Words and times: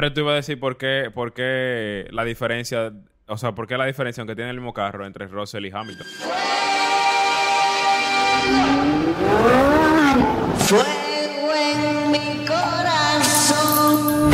Fred, 0.00 0.14
tú 0.14 0.20
ibas 0.20 0.32
a 0.32 0.36
decir 0.36 0.58
por 0.58 0.78
qué, 0.78 1.10
por 1.12 1.34
qué 1.34 2.06
la 2.10 2.24
diferencia, 2.24 2.90
o 3.26 3.36
sea, 3.36 3.54
por 3.54 3.66
qué 3.66 3.76
la 3.76 3.84
diferencia, 3.84 4.22
aunque 4.22 4.34
tiene 4.34 4.50
el 4.50 4.56
mismo 4.56 4.72
carro, 4.72 5.04
entre 5.04 5.26
Russell 5.26 5.66
y 5.66 5.70
Hamilton. 5.70 6.06
Fuego 10.56 11.52
en 11.54 12.12
mi 12.12 12.46
corazón. 12.46 14.30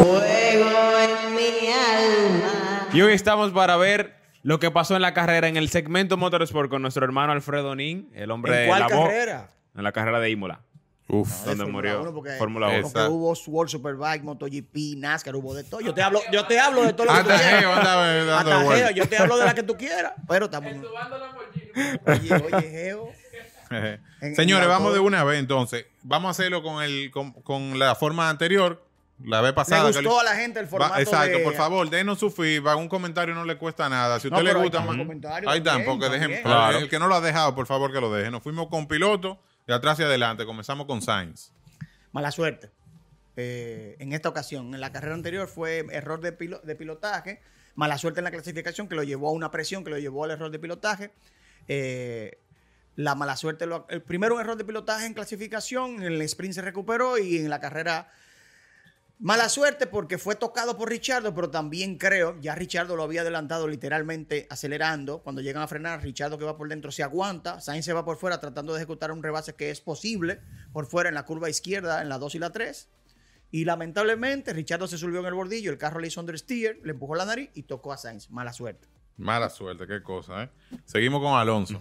Fuego 0.00 0.98
en 1.00 1.34
mi 1.34 1.72
alma. 1.72 2.88
Y 2.92 3.00
hoy 3.02 3.14
estamos 3.14 3.50
para 3.50 3.76
ver 3.76 4.19
lo 4.42 4.58
que 4.58 4.70
pasó 4.70 4.96
en 4.96 5.02
la 5.02 5.14
carrera 5.14 5.48
en 5.48 5.56
el 5.56 5.68
segmento 5.68 6.16
Motorsport 6.16 6.70
con 6.70 6.82
nuestro 6.82 7.04
hermano 7.04 7.32
Alfredo 7.32 7.74
Nin, 7.74 8.10
el 8.14 8.30
hombre 8.30 8.52
¿En 8.54 8.60
de 8.62 8.66
cuál 8.68 8.80
la 8.80 8.88
voz- 8.88 9.06
carrera? 9.08 9.48
En 9.76 9.84
la 9.84 9.92
carrera 9.92 10.20
de 10.20 10.30
Imola. 10.30 10.60
Uf. 11.08 11.42
De 11.44 11.56
donde 11.56 11.64
murió 11.72 12.00
1, 12.02 12.14
porque- 12.14 12.30
Fórmula 12.38 12.68
1. 12.68 12.82
Porque 12.82 13.00
hubo 13.08 13.34
World 13.48 13.70
Superbike, 13.70 14.22
MotoGP, 14.22 14.94
NASCAR, 14.96 15.34
hubo 15.34 15.54
de 15.54 15.64
todo. 15.64 15.80
Yo 15.80 15.92
te 15.92 16.02
hablo, 16.02 16.20
yo 16.30 16.46
te 16.46 16.60
hablo 16.60 16.84
de 16.84 16.92
todo 16.92 17.06
lo 17.06 17.12
que 17.14 17.22
tú 17.22 17.28
quieras. 17.36 18.94
Yo 18.94 19.08
te 19.08 19.16
hablo 19.16 19.36
de 19.36 19.44
la 19.44 19.54
que 19.54 19.62
tú 19.64 19.76
quieras. 19.76 20.12
Pero 20.28 20.44
estamos. 20.44 20.72
Oye, 22.06 22.34
oye, 22.34 22.70
Geo. 22.70 23.08
Señores, 24.34 24.68
vamos 24.68 24.92
de 24.94 25.00
una 25.00 25.24
vez 25.24 25.38
entonces. 25.40 25.86
Vamos 26.02 26.28
a 26.28 26.30
hacerlo 26.30 26.62
con 26.62 26.82
el 26.82 27.10
con, 27.10 27.32
con 27.32 27.78
la 27.78 27.94
forma 27.94 28.28
anterior, 28.30 28.84
la 29.24 29.40
vez 29.40 29.50
Le 29.50 29.54
pasada. 29.54 29.84
gustó 29.90 30.20
a 30.20 30.24
la 30.24 30.34
gente 30.36 30.58
el 30.60 30.66
Va- 30.66 30.70
formato 30.70 30.98
exacto, 31.00 31.38
de- 31.38 31.44
por 31.44 31.54
favor, 31.54 31.88
denos 31.90 32.18
su 32.18 32.30
feedback. 32.30 32.76
Un 32.78 32.88
comentario 32.88 33.34
no 33.34 33.44
le 33.44 33.56
cuesta 33.58 33.88
nada. 33.88 34.18
Si 34.20 34.28
a 34.28 34.30
No, 34.30 34.36
usted 34.36 34.44
le 34.44 34.50
pero 34.50 34.60
ahí 34.60 34.64
gusta, 34.68 34.80
más- 34.80 35.46
ahí 35.46 35.58
están, 35.58 35.84
porque 35.84 36.08
dejen. 36.08 36.42
Claro. 36.42 36.78
El 36.78 36.88
que 36.88 36.98
no 36.98 37.06
lo 37.08 37.14
ha 37.14 37.20
dejado, 37.20 37.54
por 37.54 37.66
favor, 37.66 37.92
que 37.92 38.00
lo 38.00 38.12
deje. 38.12 38.30
Nos 38.30 38.42
fuimos 38.42 38.68
con 38.68 38.86
piloto, 38.88 39.40
de 39.66 39.74
atrás 39.74 39.98
y 40.00 40.02
adelante. 40.02 40.44
Comenzamos 40.46 40.86
con 40.86 41.02
Sainz. 41.02 41.52
Mala 42.12 42.30
suerte. 42.30 42.70
Eh, 43.36 43.96
en 44.00 44.12
esta 44.12 44.28
ocasión, 44.28 44.74
en 44.74 44.80
la 44.80 44.90
carrera 44.92 45.14
anterior 45.14 45.48
fue 45.48 45.86
error 45.92 46.20
de, 46.20 46.36
pilo- 46.36 46.60
de 46.62 46.74
pilotaje, 46.74 47.40
mala 47.74 47.96
suerte 47.98 48.20
en 48.20 48.24
la 48.24 48.30
clasificación 48.30 48.88
que 48.88 48.94
lo 48.96 49.02
llevó 49.04 49.28
a 49.28 49.32
una 49.32 49.50
presión, 49.50 49.84
que 49.84 49.90
lo 49.90 49.98
llevó 49.98 50.24
al 50.24 50.32
error 50.32 50.50
de 50.50 50.58
pilotaje. 50.58 51.12
Eh, 51.68 52.38
la 52.96 53.14
mala 53.14 53.36
suerte, 53.36 53.66
lo- 53.66 53.86
el 53.88 54.02
primero 54.02 54.34
un 54.34 54.40
error 54.40 54.56
de 54.56 54.64
pilotaje 54.64 55.06
en 55.06 55.14
clasificación, 55.14 56.02
en 56.02 56.12
el 56.12 56.22
sprint 56.22 56.54
se 56.54 56.62
recuperó 56.62 57.16
y 57.16 57.36
en 57.38 57.48
la 57.48 57.60
carrera 57.60 58.10
mala 59.20 59.50
suerte 59.50 59.86
porque 59.86 60.18
fue 60.18 60.34
tocado 60.34 60.76
por 60.76 60.88
Richardo, 60.88 61.34
pero 61.34 61.50
también 61.50 61.98
creo, 61.98 62.40
ya 62.40 62.54
Richardo 62.54 62.96
lo 62.96 63.02
había 63.02 63.20
adelantado 63.20 63.68
literalmente 63.68 64.46
acelerando, 64.50 65.22
cuando 65.22 65.42
llegan 65.42 65.62
a 65.62 65.68
frenar, 65.68 66.02
Richardo 66.02 66.38
que 66.38 66.44
va 66.44 66.56
por 66.56 66.68
dentro 66.68 66.90
se 66.90 67.02
aguanta, 67.02 67.60
Sainz 67.60 67.84
se 67.84 67.92
va 67.92 68.04
por 68.04 68.16
fuera 68.16 68.40
tratando 68.40 68.72
de 68.72 68.78
ejecutar 68.78 69.12
un 69.12 69.22
rebase 69.22 69.54
que 69.54 69.70
es 69.70 69.80
posible 69.80 70.40
por 70.72 70.86
fuera 70.86 71.10
en 71.10 71.14
la 71.14 71.24
curva 71.24 71.50
izquierda, 71.50 72.02
en 72.02 72.08
la 72.08 72.18
2 72.18 72.34
y 72.34 72.38
la 72.38 72.50
3. 72.50 72.88
Y 73.52 73.64
lamentablemente, 73.64 74.52
Richardo 74.52 74.86
se 74.86 74.96
subió 74.96 75.20
en 75.20 75.26
el 75.26 75.34
bordillo, 75.34 75.70
el 75.70 75.78
carro 75.78 76.00
le 76.00 76.06
hizo 76.06 76.20
understeer, 76.20 76.80
le 76.84 76.92
empujó 76.92 77.14
la 77.16 77.26
nariz 77.26 77.50
y 77.54 77.64
tocó 77.64 77.92
a 77.92 77.98
Sainz. 77.98 78.30
Mala 78.30 78.52
suerte. 78.52 78.88
Mala 79.16 79.50
suerte, 79.50 79.86
qué 79.86 80.02
cosa, 80.02 80.44
¿eh? 80.44 80.50
Seguimos 80.86 81.20
con 81.20 81.38
Alonso. 81.38 81.80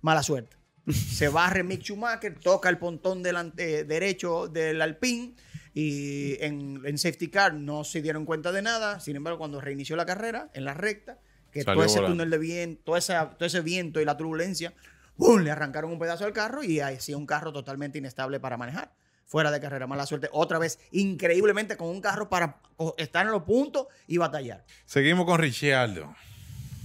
Mala 0.00 0.22
suerte. 0.22 0.56
Se 0.88 1.28
barre 1.28 1.62
Mick 1.62 1.82
Schumacher, 1.82 2.38
toca 2.40 2.70
el 2.70 2.78
pontón 2.78 3.22
delante, 3.22 3.84
derecho 3.84 4.48
del 4.48 4.80
Alpine 4.80 5.34
y 5.74 6.42
en, 6.42 6.80
en 6.84 6.98
safety 6.98 7.28
car 7.28 7.54
no 7.54 7.84
se 7.84 8.02
dieron 8.02 8.24
cuenta 8.24 8.52
de 8.52 8.62
nada. 8.62 9.00
Sin 9.00 9.16
embargo, 9.16 9.38
cuando 9.38 9.60
reinició 9.60 9.96
la 9.96 10.06
carrera 10.06 10.50
en 10.54 10.64
la 10.64 10.74
recta, 10.74 11.18
que 11.52 11.62
Salió 11.62 11.76
todo 11.78 11.84
ese 11.86 11.96
volando. 12.00 12.14
túnel 12.16 12.30
de 12.30 12.38
viento, 12.38 12.82
todo, 12.84 12.96
esa- 12.96 13.30
todo 13.30 13.46
ese 13.46 13.60
viento 13.60 14.00
y 14.00 14.04
la 14.04 14.16
turbulencia, 14.16 14.72
¡bum! 15.16 15.40
le 15.42 15.50
arrancaron 15.50 15.90
un 15.92 15.98
pedazo 15.98 16.24
del 16.24 16.32
carro 16.32 16.62
y 16.62 16.80
hacía 16.80 17.16
un 17.16 17.26
carro 17.26 17.52
totalmente 17.52 17.98
inestable 17.98 18.40
para 18.40 18.56
manejar. 18.56 18.92
Fuera 19.26 19.50
de 19.52 19.60
carrera, 19.60 19.86
mala 19.86 20.06
suerte. 20.06 20.28
Otra 20.32 20.58
vez, 20.58 20.80
increíblemente, 20.90 21.76
con 21.76 21.88
un 21.88 22.00
carro 22.00 22.28
para 22.28 22.58
estar 22.98 23.24
en 23.26 23.30
los 23.32 23.44
puntos 23.44 23.86
y 24.08 24.16
batallar. 24.18 24.64
Seguimos 24.86 25.24
con 25.26 25.38
Ricciardo. 25.38 26.14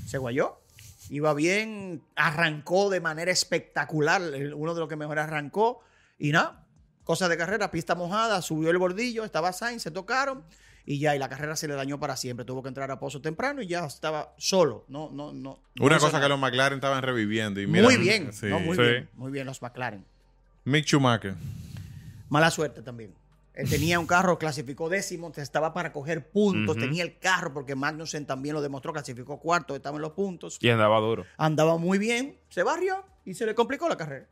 se 0.06 0.20
guayó. 0.20 0.60
Iba 1.10 1.34
bien, 1.36 2.02
arrancó 2.16 2.90
de 2.90 3.00
manera 3.00 3.32
espectacular, 3.32 4.22
uno 4.56 4.74
de 4.74 4.80
los 4.80 4.90
que 4.90 4.96
mejor 4.96 5.18
arrancó. 5.20 5.80
Y 6.20 6.32
nada, 6.32 6.65
cosas 7.06 7.30
de 7.30 7.38
carrera, 7.38 7.72
pista 7.72 7.96
mojada, 7.96 8.42
subió 8.42 8.70
el 8.72 8.78
bordillo, 8.78 9.24
estaba 9.24 9.54
Sainz, 9.54 9.84
se 9.84 9.92
tocaron 9.92 10.44
y 10.86 11.00
ya, 11.00 11.16
y 11.16 11.20
la 11.20 11.30
carrera 11.30 11.56
se 11.56 11.68
le 11.68 11.74
dañó 11.76 12.00
para 12.00 12.16
siempre. 12.18 12.46
Tuvo 12.46 12.62
que 12.62 12.68
entrar 12.68 12.92
a 12.92 13.00
pozo 13.00 13.22
temprano 13.22 13.62
y 13.62 13.68
ya 13.68 13.86
estaba 13.86 14.34
solo. 14.38 14.84
No, 14.90 15.10
no, 15.12 15.32
no. 15.32 15.60
Una 15.80 15.98
cosa 16.00 16.20
que 16.20 16.28
los 16.28 16.38
McLaren 16.40 16.78
estaban 16.80 17.02
reviviendo. 17.02 17.62
Y 17.62 17.68
mira, 17.68 17.86
Muy 17.86 17.96
bien, 17.98 18.34
sí. 18.34 18.48
no, 18.48 18.60
muy 18.60 18.76
Sí. 18.76 18.82
bien, 18.84 19.10
muy 19.14 19.32
bien 19.32 19.46
los 19.48 19.62
McLaren. 19.62 20.04
Mick 20.66 20.86
Schumacher. 20.86 21.36
Mala 22.30 22.52
suerte 22.52 22.82
también. 22.82 23.14
Él 23.54 23.70
tenía 23.70 24.00
un 24.00 24.06
carro, 24.06 24.38
clasificó 24.38 24.90
décimo, 24.90 25.32
estaba 25.34 25.74
para 25.74 25.94
coger 25.94 26.28
puntos, 26.30 26.76
tenía 26.76 27.04
el 27.04 27.18
carro 27.20 27.54
porque 27.54 27.74
Magnussen 27.74 28.26
también 28.26 28.54
lo 28.54 28.62
demostró, 28.62 28.92
clasificó 28.92 29.40
cuarto, 29.40 29.76
estaba 29.78 29.96
en 29.96 30.02
los 30.02 30.12
puntos. 30.12 30.58
Y 30.60 30.70
andaba 30.70 31.00
duro. 31.00 31.26
Andaba 31.38 31.78
muy 31.78 31.98
bien, 31.98 32.36
se 32.50 32.64
barrió 32.64 33.06
y 33.24 33.34
se 33.36 33.46
le 33.46 33.56
complicó 33.56 33.88
la 33.88 33.96
carrera. 33.96 34.28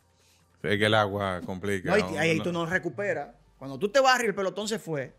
Es 0.64 0.78
que 0.80 0.86
el 0.86 0.94
agua 0.94 1.42
complica. 1.46 1.96
No, 1.96 2.14
y 2.14 2.18
ahí 2.18 2.38
No. 2.38 2.44
tú 2.44 2.52
no 2.52 2.66
recuperas. 2.66 3.30
Cuando 3.58 3.78
tú 3.78 3.90
te 3.90 4.00
barres 4.00 4.24
y 4.26 4.28
el 4.30 4.36
pelotón 4.36 4.68
se 4.68 4.80
fue 4.80 5.14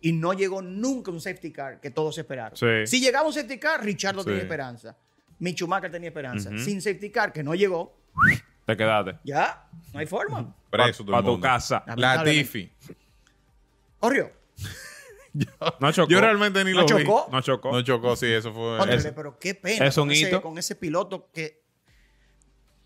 y 0.00 0.12
no 0.12 0.32
llegó 0.32 0.60
nunca 0.62 1.10
un 1.10 1.20
safety 1.20 1.52
car 1.52 1.80
que 1.80 1.90
todos 1.90 2.18
esperaron. 2.18 2.56
Sí. 2.56 2.86
Si 2.86 3.00
llegaba 3.00 3.26
un 3.26 3.32
safety 3.32 3.58
car, 3.58 3.82
Richardo 3.84 4.20
Sí. 4.22 4.26
tenía 4.26 4.42
esperanza. 4.42 4.96
Mick 5.38 5.56
Schumacher 5.56 5.90
tenía 5.90 6.08
esperanza. 6.08 6.50
Sin 6.58 6.82
safety 6.82 7.10
car, 7.10 7.32
que 7.32 7.42
no 7.42 7.54
llegó, 7.54 7.96
Te 8.66 8.76
quedaste. 8.76 9.18
ya, 9.24 9.68
no 9.92 10.00
hay 10.00 10.06
forma. 10.06 10.54
Preso 10.70 11.04
Para 11.04 11.18
el 11.18 11.24
tu 11.24 11.30
mundo. 11.32 11.40
casa. 11.40 11.82
Latifi. 11.96 12.70
Corrió. 13.98 14.30
No 15.78 15.92
chocó. 15.92 16.10
Yo 16.10 16.20
realmente 16.20 16.64
ni 16.64 16.72
¿No 16.72 16.80
lo 16.80 16.96
vi. 16.96 17.04
chocó? 17.04 17.28
No 17.30 17.40
chocó. 17.40 17.70
No 17.70 17.82
chocó, 17.82 18.16
sí, 18.16 18.26
eso 18.26 18.52
fue. 18.52 18.78
Pero 19.14 19.38
qué 19.38 19.54
pena. 19.54 19.86
es 19.86 19.96
un 19.96 20.08
con, 20.08 20.10
ese, 20.10 20.28
hito. 20.28 20.42
con 20.42 20.58
ese 20.58 20.74
piloto 20.74 21.30
que, 21.32 21.59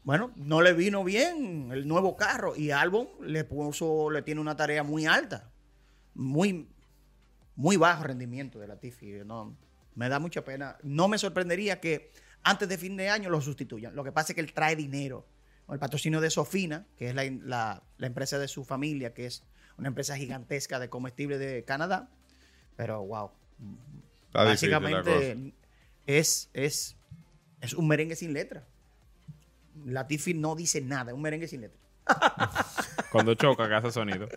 bueno, 0.05 0.33
no 0.37 0.61
le 0.63 0.73
vino 0.75 1.03
bien 1.03 1.71
el 1.73 1.89
nuevo 1.89 2.17
carro 2.17 2.55
y 2.57 2.71
Albon 2.71 3.09
le 3.23 3.45
puso, 3.45 4.11
le 4.11 4.23
tiene 4.23 4.41
una 4.41 4.55
tarea 4.57 4.83
muy 4.83 5.07
alta. 5.07 5.51
Muy, 6.15 6.69
muy 7.57 7.77
bajo 7.77 8.05
rendimiento 8.05 8.59
de 8.59 8.69
Latifi. 8.69 9.13
No, 9.25 9.57
me 9.95 10.09
da 10.09 10.19
mucha 10.19 10.45
pena. 10.45 10.77
No 10.83 11.09
me 11.09 11.19
sorprendería 11.19 11.81
que 11.81 12.13
antes 12.43 12.69
de 12.69 12.79
fin 12.79 12.97
de 12.97 13.09
año 13.09 13.31
lo 13.31 13.41
sustituyan. 13.41 13.97
Lo 13.97 14.05
que 14.05 14.13
pasa 14.13 14.33
es 14.33 14.35
que 14.35 14.41
él 14.43 14.53
trae 14.53 14.77
dinero. 14.77 15.27
El 15.69 15.79
patrocinio 15.79 16.21
de 16.21 16.29
Sofina, 16.31 16.87
que 16.97 17.09
es 17.09 17.15
la, 17.15 17.25
la- 17.25 17.83
la 17.97 18.07
empresa 18.07 18.39
de 18.39 18.49
su 18.49 18.65
familia, 18.65 19.15
que 19.15 19.25
es 19.27 19.43
una 19.79 19.89
empresa 19.89 20.17
gigantesca 20.17 20.79
de 20.79 20.91
comestibles 20.91 21.39
de 21.39 21.65
Canadá. 21.65 22.11
Pero, 22.77 23.03
wow. 23.07 23.31
Está 24.27 24.45
la 24.45 24.51
Básicamente 24.51 25.53
es, 26.07 26.51
es, 26.53 26.97
es 27.63 27.73
un 27.73 27.89
merengue 27.89 28.15
sin 28.15 28.35
letra. 28.35 28.67
Latifi 29.85 30.35
no 30.35 30.55
dice 30.55 30.81
nada, 30.81 31.11
es 31.11 31.15
un 31.15 31.23
merengue 31.23 31.49
sin 31.49 31.63
letra. 31.63 31.81
Cuando 33.13 33.35
choca, 33.35 33.69
que 33.69 33.75
hace 33.75 33.91
sonido. 33.91 34.29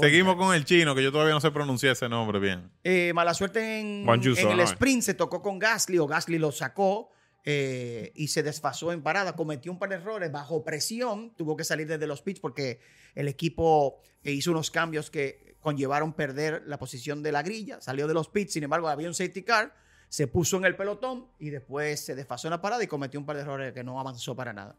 Seguimos 0.00 0.36
con 0.36 0.54
el 0.54 0.64
chino, 0.64 0.94
que 0.94 1.02
yo 1.02 1.12
todavía 1.12 1.34
no 1.34 1.40
sé 1.40 1.50
pronunciar 1.50 1.92
ese 1.92 2.08
nombre 2.08 2.38
bien. 2.38 2.70
Eh, 2.82 3.12
mala 3.14 3.34
suerte 3.34 3.80
en, 3.80 4.08
el 4.08 4.56
¿no? 4.56 4.62
sprint, 4.62 5.02
se 5.02 5.14
tocó 5.14 5.42
con 5.42 5.58
Gasly 5.58 5.98
o 5.98 6.06
Gasly 6.06 6.38
lo 6.38 6.50
sacó 6.50 7.10
eh, 7.44 8.12
y 8.14 8.28
se 8.28 8.42
desfasó 8.42 8.90
en 8.92 9.02
parada, 9.02 9.36
cometió 9.36 9.70
un 9.70 9.78
par 9.78 9.90
de 9.90 9.96
errores 9.96 10.32
bajo 10.32 10.64
presión, 10.64 11.34
tuvo 11.36 11.56
que 11.56 11.64
salir 11.64 11.86
desde 11.86 12.06
los 12.06 12.22
pits 12.22 12.40
porque 12.40 12.80
el 13.14 13.28
equipo 13.28 14.00
hizo 14.22 14.50
unos 14.50 14.70
cambios 14.70 15.10
que 15.10 15.54
conllevaron 15.60 16.14
perder 16.14 16.62
la 16.66 16.78
posición 16.78 17.22
de 17.22 17.32
la 17.32 17.42
grilla, 17.42 17.80
salió 17.80 18.06
de 18.06 18.14
los 18.14 18.28
pits, 18.28 18.54
sin 18.54 18.64
embargo 18.64 18.88
había 18.88 19.08
un 19.08 19.14
safety 19.14 19.42
car, 19.42 19.74
se 20.14 20.28
puso 20.28 20.58
en 20.58 20.64
el 20.64 20.76
pelotón 20.76 21.26
y 21.40 21.50
después 21.50 21.98
se 22.04 22.14
desfasó 22.14 22.46
en 22.46 22.52
la 22.52 22.60
parada 22.62 22.84
y 22.84 22.86
cometió 22.86 23.18
un 23.18 23.26
par 23.26 23.34
de 23.34 23.42
errores 23.42 23.72
que 23.72 23.82
no 23.82 23.98
avanzó 23.98 24.36
para 24.36 24.52
nada. 24.52 24.76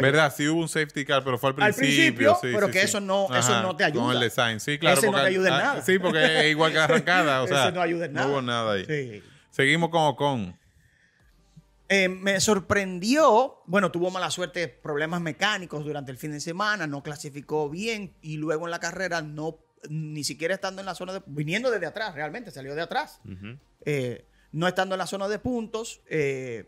¿Verdad? 0.00 0.32
Sí 0.34 0.48
hubo 0.48 0.62
un 0.62 0.70
safety 0.70 1.04
car, 1.04 1.22
pero 1.22 1.36
fue 1.36 1.50
al 1.50 1.62
Al 1.62 1.74
principio. 1.74 2.32
principio, 2.32 2.38
sí, 2.40 2.48
pero 2.54 2.68
sí, 2.68 2.72
que 2.72 2.78
sí. 2.78 2.84
eso 2.86 3.00
no- 3.00 3.28
eso 3.36 3.60
no 3.60 3.76
te 3.76 3.84
ayuda. 3.84 4.02
Con 4.04 4.14
el 4.14 4.20
design, 4.20 4.58
sí, 4.58 4.78
claro. 4.78 4.96
Ese 4.96 5.06
no 5.08 5.12
porque 5.12 5.24
te 5.24 5.28
ayuda 5.28 5.48
en 5.48 5.54
ah, 5.54 5.58
nada. 5.58 5.82
Sí, 5.82 5.98
porque 5.98 6.40
es 6.40 6.50
igual 6.52 6.72
que 6.72 6.78
arrancada. 6.78 7.42
O 7.42 7.46
sea, 7.46 7.64
Ese 7.64 7.72
no 7.72 7.82
ayuda 7.82 8.06
en 8.06 8.14
nada. 8.14 8.26
No 8.26 8.32
hubo 8.32 8.40
nada 8.40 8.72
ahí. 8.72 9.22
Seguimos 9.50 9.90
con 9.90 10.00
Ocon. 10.04 10.58
Eh, 11.90 12.08
me 12.08 12.40
sorprendió, 12.40 13.60
bueno, 13.66 13.92
tuvo 13.92 14.10
mala 14.10 14.30
suerte, 14.30 14.66
problemas 14.68 15.20
mecánicos 15.20 15.84
durante 15.84 16.10
el 16.10 16.16
fin 16.16 16.32
de 16.32 16.40
semana, 16.40 16.86
no 16.86 17.02
clasificó 17.02 17.68
bien 17.68 18.14
y 18.22 18.38
luego 18.38 18.64
en 18.64 18.70
la 18.70 18.80
carrera 18.80 19.20
no, 19.20 19.58
ni 19.88 20.24
siquiera 20.24 20.54
estando 20.54 20.80
en 20.80 20.86
la 20.86 20.94
zona 20.94 21.14
de, 21.14 21.22
viniendo 21.26 21.70
desde 21.70 21.86
atrás, 21.86 22.14
realmente 22.14 22.50
salió 22.50 22.74
de 22.74 22.82
atrás, 22.82 23.20
eh, 23.84 24.24
no 24.52 24.68
estando 24.68 24.94
en 24.94 24.98
la 24.98 25.06
zona 25.06 25.28
de 25.28 25.38
puntos, 25.38 26.00
eh, 26.08 26.66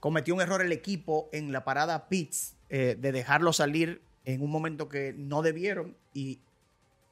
cometió 0.00 0.34
un 0.34 0.40
error 0.40 0.62
el 0.62 0.72
equipo 0.72 1.28
en 1.32 1.52
la 1.52 1.64
parada 1.64 2.08
pits 2.08 2.56
eh, 2.68 2.96
de 2.98 3.12
dejarlo 3.12 3.52
salir 3.52 4.02
en 4.24 4.42
un 4.42 4.50
momento 4.50 4.88
que 4.88 5.14
no 5.16 5.42
debieron 5.42 5.96
y 6.12 6.40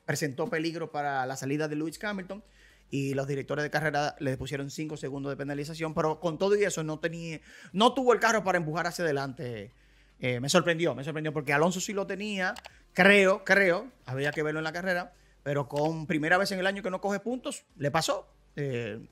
presentó 0.05 0.49
peligro 0.49 0.91
para 0.91 1.25
la 1.27 1.37
salida 1.37 1.69
de 1.69 1.77
Lewis 1.77 2.03
Hamilton 2.03 2.43
y 2.91 3.15
los 3.15 3.27
directores 3.27 3.63
de 3.63 3.71
carrera 3.71 4.15
le 4.21 4.37
pusieron 4.37 4.71
5 4.71 4.97
segundos 4.97 5.31
de 5.31 5.37
penalización, 5.37 5.95
pero 5.95 6.21
con 6.21 6.39
todo 6.39 6.57
y 6.57 6.65
eso 6.65 6.85
no 6.85 6.99
tenía, 6.99 7.41
no 7.73 7.95
tuvo 7.95 8.13
el 8.13 8.21
carro 8.21 8.45
para 8.45 8.59
empujar 8.59 8.87
hacia 8.87 9.05
adelante. 9.05 9.73
Eh, 10.21 10.39
me 10.41 10.49
sorprendió, 10.49 10.95
me 10.95 11.03
sorprendió 11.03 11.33
porque 11.33 11.53
Alonso 11.53 11.81
sí 11.81 11.93
lo 11.93 12.07
tenía, 12.07 12.55
creo, 12.95 13.45
creo, 13.45 13.87
había 14.07 14.33
que 14.33 14.43
verlo 14.43 14.61
en 14.61 14.65
la 14.65 14.73
carrera, 14.73 15.13
pero 15.43 15.69
con 15.69 16.07
primera 16.07 16.39
vez 16.39 16.51
en 16.53 16.59
el 16.59 16.67
año 16.67 16.83
que 16.83 16.91
no 16.91 17.01
coge 17.03 17.21
puntos, 17.21 17.65
le 17.77 17.91
pasó. 17.91 18.27
Eh, 18.57 19.07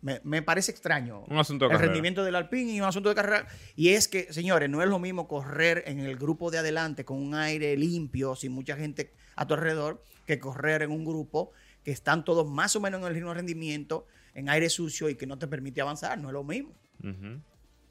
me, 0.00 0.20
me 0.22 0.42
parece 0.42 0.70
extraño. 0.70 1.24
Un 1.28 1.38
asunto 1.38 1.64
de 1.64 1.70
el 1.70 1.76
carrera. 1.76 1.92
rendimiento 1.92 2.22
del 2.22 2.36
Alpine 2.36 2.72
y 2.72 2.80
un 2.80 2.86
asunto 2.86 3.08
de 3.08 3.14
carrera. 3.14 3.48
Y 3.74 3.90
es 3.90 4.06
que, 4.06 4.32
señores, 4.32 4.68
no 4.70 4.82
es 4.82 4.88
lo 4.88 4.98
mismo 4.98 5.26
correr 5.26 5.82
en 5.86 5.98
el 6.00 6.16
grupo 6.16 6.50
de 6.50 6.58
adelante 6.58 7.04
con 7.04 7.16
un 7.16 7.34
aire 7.34 7.76
limpio, 7.76 8.36
sin 8.36 8.52
mucha 8.52 8.76
gente 8.76 9.12
a 9.34 9.46
tu 9.46 9.54
alrededor, 9.54 10.04
que 10.26 10.38
correr 10.38 10.82
en 10.82 10.90
un 10.92 11.04
grupo 11.04 11.50
que 11.84 11.90
están 11.90 12.24
todos 12.24 12.46
más 12.46 12.76
o 12.76 12.80
menos 12.80 13.00
en 13.00 13.06
el 13.08 13.14
mismo 13.14 13.32
rendimiento, 13.34 14.06
en 14.34 14.48
aire 14.50 14.68
sucio 14.68 15.08
y 15.08 15.16
que 15.16 15.26
no 15.26 15.38
te 15.38 15.48
permite 15.48 15.80
avanzar. 15.80 16.18
No 16.18 16.28
es 16.28 16.32
lo 16.34 16.44
mismo. 16.44 16.74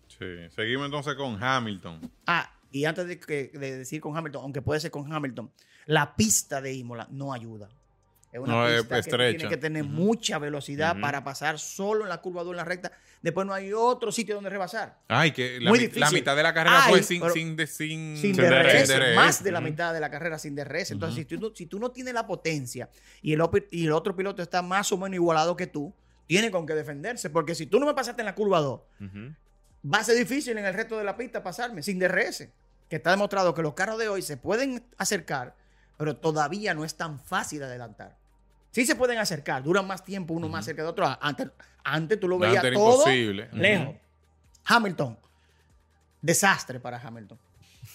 Sí. 0.08 0.26
Seguimos 0.56 0.86
entonces 0.86 1.16
con 1.16 1.42
Hamilton. 1.44 2.10
Ah, 2.26 2.54
y 2.72 2.86
antes 2.86 3.08
de, 3.08 3.20
que- 3.20 3.50
de 3.54 3.78
decir 3.78 4.02
con 4.02 4.16
Hamilton, 4.18 4.44
aunque 4.44 4.62
puede 4.62 4.80
ser 4.80 4.92
con 4.92 5.12
Hamilton, 5.12 5.52
la 5.86 6.16
pista 6.16 6.62
de 6.62 6.74
Imola 6.74 7.08
no 7.12 7.34
ayuda. 7.34 7.70
Es 8.32 8.42
una 8.42 8.54
No, 8.54 8.68
es 8.68 8.82
pista 8.82 8.96
que 8.96 9.00
estrecha. 9.00 9.38
tiene 9.38 9.50
que 9.50 9.58
tener 9.58 9.84
mucha 9.86 10.38
velocidad 10.38 11.00
para 11.00 11.24
pasar 11.24 11.58
solo 11.60 12.04
en 12.04 12.10
la 12.10 12.20
curva 12.22 12.44
2 12.44 12.52
en 12.52 12.58
la 12.58 12.66
recta. 12.66 12.92
Después 13.22 13.48
no 13.48 13.54
hay 13.54 13.72
otro 13.74 14.12
sitio 14.12 14.36
donde 14.36 14.50
rebasar. 14.50 15.00
Ay, 15.08 15.32
que 15.32 15.60
la, 15.62 15.70
Muy 15.70 15.80
mi- 15.80 15.86
difícil. 15.86 16.02
la 16.02 16.12
mitad 16.12 16.36
de 16.36 16.44
la 16.44 16.54
carrera 16.54 16.84
Ay, 16.86 16.92
fue 16.92 17.04
sin, 17.04 17.22
sin, 17.32 17.56
de- 17.56 17.66
sin, 17.68 18.18
Sin 18.18 18.36
DRS, 18.36 18.88
DRS. 18.90 19.16
más 19.16 19.44
de 19.44 19.52
la 19.52 19.62
mitad 19.62 19.94
de 19.94 20.02
la 20.02 20.12
carrera 20.12 20.38
sin 20.38 20.56
DRS. 20.56 20.92
Entonces, 20.92 21.16
si, 21.16 21.26
tú, 21.26 21.40
no- 21.40 21.56
si 21.56 21.66
tú 21.66 21.80
no 21.80 21.90
tienes 21.92 22.14
la 22.14 22.28
potencia 22.28 22.90
y 23.22 23.32
el, 23.34 23.40
opi- 23.40 23.66
y 23.72 23.86
el 23.86 23.94
otro 23.94 24.16
piloto 24.16 24.42
está 24.44 24.62
más 24.62 24.92
o 24.92 24.98
menos 24.98 25.16
igualado 25.16 25.56
que 25.56 25.66
tú, 25.68 25.94
tiene 26.28 26.52
con 26.52 26.68
qué 26.68 26.74
defenderse. 26.76 27.30
Porque 27.30 27.56
si 27.56 27.66
tú 27.66 27.80
no 27.80 27.86
me 27.86 27.94
pasaste 27.94 28.22
en 28.22 28.26
la 28.26 28.36
curva 28.36 28.60
2, 28.60 28.82
Ujú. 29.02 29.34
Va 29.86 30.00
a 30.00 30.04
ser 30.04 30.16
difícil 30.16 30.58
en 30.58 30.66
el 30.66 30.74
resto 30.74 30.98
de 30.98 31.04
la 31.04 31.16
pista 31.16 31.44
pasarme 31.44 31.84
sin 31.84 32.00
DRS. 32.00 32.48
Que 32.90 32.96
está 32.96 33.12
demostrado 33.12 33.54
que 33.54 33.62
los 33.62 33.74
carros 33.74 33.98
de 33.98 34.08
hoy 34.08 34.22
se 34.22 34.38
pueden 34.38 34.86
acercar, 34.98 35.56
pero 35.98 36.16
todavía 36.16 36.74
no 36.74 36.86
es 36.86 36.96
tan 36.96 37.20
fácil 37.20 37.60
de 37.60 37.66
adelantar. 37.66 38.16
Sí 38.72 38.86
se 38.86 38.96
pueden 38.96 39.18
acercar, 39.18 39.64
duran 39.64 39.88
más 39.88 40.06
tiempo 40.06 40.34
uno 40.34 40.48
más 40.48 40.66
cerca 40.66 40.84
de 40.84 40.88
otro. 40.88 41.18
Antes, 41.20 41.50
antes 41.84 42.20
tú 42.20 42.28
lo 42.28 42.38
veías 42.38 42.64
Antes 42.64 42.74
todo 42.74 43.00
imposible. 43.00 43.50
Lejos. 43.52 43.96
Hamilton, 44.66 45.18
desastre 46.22 46.80
para 46.80 46.98
Hamilton. 47.00 47.40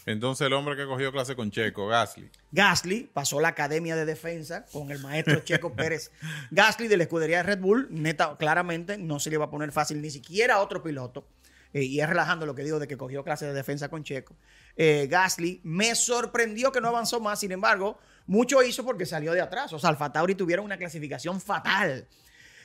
Entonces 0.06 0.46
el 0.46 0.52
hombre 0.55 0.76
que 0.76 0.87
cogió 0.87 1.12
clase 1.12 1.37
con 1.37 1.50
Checo, 1.50 1.87
Gasly. 1.87 2.31
Gasly 2.50 3.11
pasó 3.12 3.40
la 3.40 3.49
academia 3.49 3.94
de 3.94 4.05
defensa 4.05 4.64
con 4.73 4.90
el 4.90 4.99
maestro 5.00 5.40
Checo 5.40 5.73
Pérez. 5.76 6.11
Gasly 6.50 6.88
de 6.88 6.96
la 6.96 7.05
escudería 7.05 7.38
de 7.38 7.43
Red 7.44 7.61
Bull, 7.61 7.88
neta, 7.90 8.37
claramente 8.37 8.99
no 8.99 9.20
se 9.20 9.31
le 9.31 9.37
va 9.37 9.46
a 9.46 9.50
poner 9.50 9.70
fácil 9.70 10.00
ni 10.00 10.11
siquiera 10.11 10.56
a 10.56 10.61
otro 10.61 10.82
piloto. 10.82 11.26
Eh, 11.72 11.84
y 11.84 12.00
es 12.00 12.08
relajando 12.08 12.44
lo 12.46 12.54
que 12.54 12.62
digo 12.64 12.78
de 12.78 12.86
que 12.86 12.96
cogió 12.96 13.24
clase 13.24 13.46
de 13.46 13.52
defensa 13.54 13.88
con 13.88 14.04
Checo. 14.04 14.36
Eh, 14.76 15.06
Gasly 15.10 15.60
me 15.64 15.94
sorprendió 15.94 16.70
que 16.72 16.80
no 16.80 16.88
avanzó 16.88 17.20
más, 17.20 17.40
sin 17.40 17.52
embargo, 17.52 17.98
mucho 18.26 18.62
hizo 18.62 18.84
porque 18.84 19.06
salió 19.06 19.32
de 19.32 19.40
atrás. 19.40 19.72
O 19.72 19.78
sea, 19.78 19.90
Alfa 19.90 20.12
Tauri 20.12 20.34
tuvieron 20.34 20.64
una 20.64 20.76
clasificación 20.76 21.40
fatal. 21.40 22.06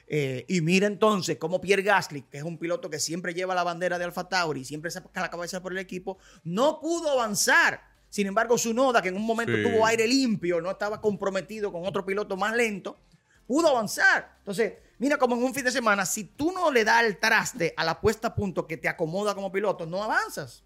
Eh, 0.10 0.46
y 0.48 0.62
mira 0.62 0.88
entonces 0.88 1.38
cómo 1.38 1.60
Pierre 1.60 1.84
Gasly, 1.84 2.22
que 2.24 2.38
es 2.38 2.44
un 2.44 2.58
piloto 2.58 2.90
que 2.90 2.98
siempre 3.00 3.34
lleva 3.34 3.54
la 3.54 3.64
bandera 3.64 3.98
de 4.00 4.06
Alfa 4.06 4.30
Tauri, 4.30 4.64
siempre 4.64 4.90
saca 4.90 5.22
la 5.22 5.30
cabeza 5.30 5.62
por 5.62 5.74
el 5.74 5.80
equipo, 5.80 6.18
no 6.44 6.80
pudo 6.80 7.12
avanzar. 7.12 7.82
Sin 8.10 8.26
embargo, 8.26 8.58
su 8.58 8.74
Noda, 8.74 9.02
que 9.02 9.10
en 9.10 9.18
un 9.18 9.26
momento 9.26 9.54
Sí. 9.54 9.64
tuvo 9.64 9.86
aire 9.86 10.08
limpio, 10.08 10.62
no 10.62 10.72
estaba 10.72 11.02
comprometido 11.02 11.74
con 11.74 11.86
otro 11.86 12.06
piloto 12.06 12.38
más 12.38 12.56
lento, 12.56 12.98
pudo 13.46 13.68
avanzar. 13.70 14.36
Entonces, 14.40 14.74
mira 15.00 15.18
como 15.18 15.36
en 15.36 15.44
un 15.44 15.54
fin 15.54 15.64
de 15.64 15.72
semana, 15.72 16.06
si 16.06 16.24
tú 16.24 16.52
no 16.52 16.72
le 16.72 16.84
das 16.84 17.04
el 17.04 17.18
traste 17.20 17.74
a 17.78 17.84
la 17.84 18.00
puesta 18.02 18.30
a 18.30 18.36
punto 18.36 18.68
que 18.68 18.78
te 18.78 18.88
acomoda 18.90 19.36
como 19.36 19.52
piloto, 19.52 19.86
no 19.86 20.04
avanzas. 20.04 20.64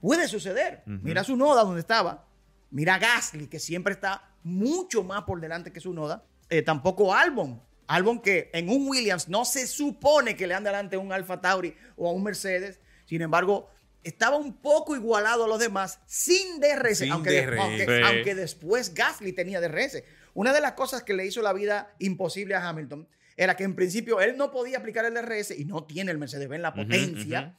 Puede 0.00 0.28
suceder. 0.28 0.82
Mira 0.86 1.24
su 1.24 1.36
Noda 1.36 1.62
donde 1.64 1.80
estaba. 1.80 2.26
Mira 2.70 2.98
Gasly, 2.98 3.46
que 3.46 3.58
siempre 3.58 3.94
está 3.94 4.28
mucho 4.42 5.02
más 5.02 5.22
por 5.24 5.40
delante 5.40 5.72
que 5.72 5.80
su 5.80 5.92
Noda. 5.94 6.24
Eh, 6.50 6.62
tampoco 6.62 7.14
Albon. 7.14 7.60
Albon 7.86 8.20
que 8.20 8.50
en 8.52 8.68
un 8.68 8.88
Williams 8.88 9.28
no 9.28 9.44
se 9.44 9.66
supone 9.66 10.36
que 10.36 10.46
le 10.46 10.54
ande 10.54 10.70
delante 10.70 10.96
a 10.96 10.98
un 10.98 11.12
Alfa 11.12 11.40
Tauri 11.40 11.74
o 11.96 12.08
a 12.08 12.12
un 12.12 12.22
Mercedes. 12.22 12.80
Sin 13.06 13.22
embargo, 13.22 13.70
estaba 14.02 14.36
un 14.36 14.54
poco 14.54 14.94
igualado 14.96 15.44
a 15.44 15.48
los 15.48 15.58
demás 15.58 16.00
sin 16.06 16.60
DRS. 16.60 16.98
Sin 16.98 17.12
aunque, 17.12 17.30
de- 17.30 18.02
aunque 18.04 18.34
después 18.34 18.92
Gasly 18.94 19.32
tenía 19.32 19.60
DRS. 19.60 20.02
Una 20.34 20.52
de 20.52 20.60
las 20.60 20.72
cosas 20.72 21.02
que 21.02 21.14
le 21.14 21.24
hizo 21.26 21.40
la 21.42 21.52
vida 21.52 21.94
imposible 21.98 22.54
a 22.54 22.68
Hamilton 22.68 23.06
era 23.36 23.56
que 23.56 23.64
en 23.64 23.74
principio 23.74 24.20
él 24.20 24.36
no 24.36 24.50
podía 24.50 24.78
aplicar 24.78 25.04
el 25.04 25.14
DRS 25.14 25.52
y 25.58 25.64
no 25.64 25.84
tiene 25.84 26.10
el 26.10 26.18
Mercedes-Benz 26.18 26.62
la 26.62 26.74
potencia. 26.74 27.54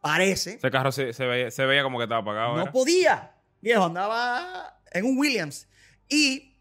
Parece. 0.00 0.54
Ese 0.54 0.70
carro 0.70 0.92
se, 0.92 1.12
se 1.12 1.26
veía, 1.26 1.50
se 1.50 1.66
veía 1.66 1.82
como 1.82 1.98
que 1.98 2.04
estaba 2.04 2.22
apagado. 2.22 2.56
No 2.56 2.62
¿era? 2.62 2.72
podía. 2.72 3.32
Viejo, 3.60 3.84
andaba 3.84 4.80
en 4.92 5.04
un 5.04 5.18
Williams. 5.18 5.68
Y, 6.08 6.54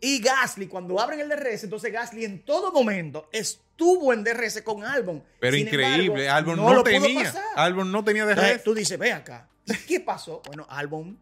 y 0.00 0.20
Gasly, 0.20 0.68
cuando 0.68 1.00
abren 1.00 1.20
el 1.20 1.28
DRS, 1.28 1.64
entonces 1.64 1.92
Gasly 1.92 2.24
en 2.24 2.44
todo 2.44 2.72
momento 2.72 3.28
estuvo 3.32 4.12
en 4.12 4.22
DRS 4.22 4.62
con 4.62 4.84
Albon. 4.84 5.22
Pero 5.40 5.56
Sin 5.56 5.66
increíble, 5.66 6.28
Albon 6.28 6.56
no, 6.56 6.72
lo 6.72 6.84
tenía. 6.84 7.32
Albon 7.56 7.90
no 7.90 8.04
tenía 8.04 8.22
Entonces, 8.22 8.54
DRS. 8.54 8.62
tú 8.64 8.74
dices, 8.74 8.98
ve 8.98 9.12
acá. 9.12 9.48
¿Y 9.66 9.74
qué 9.86 10.00
pasó? 10.00 10.40
Bueno, 10.46 10.66
Albon 10.68 11.18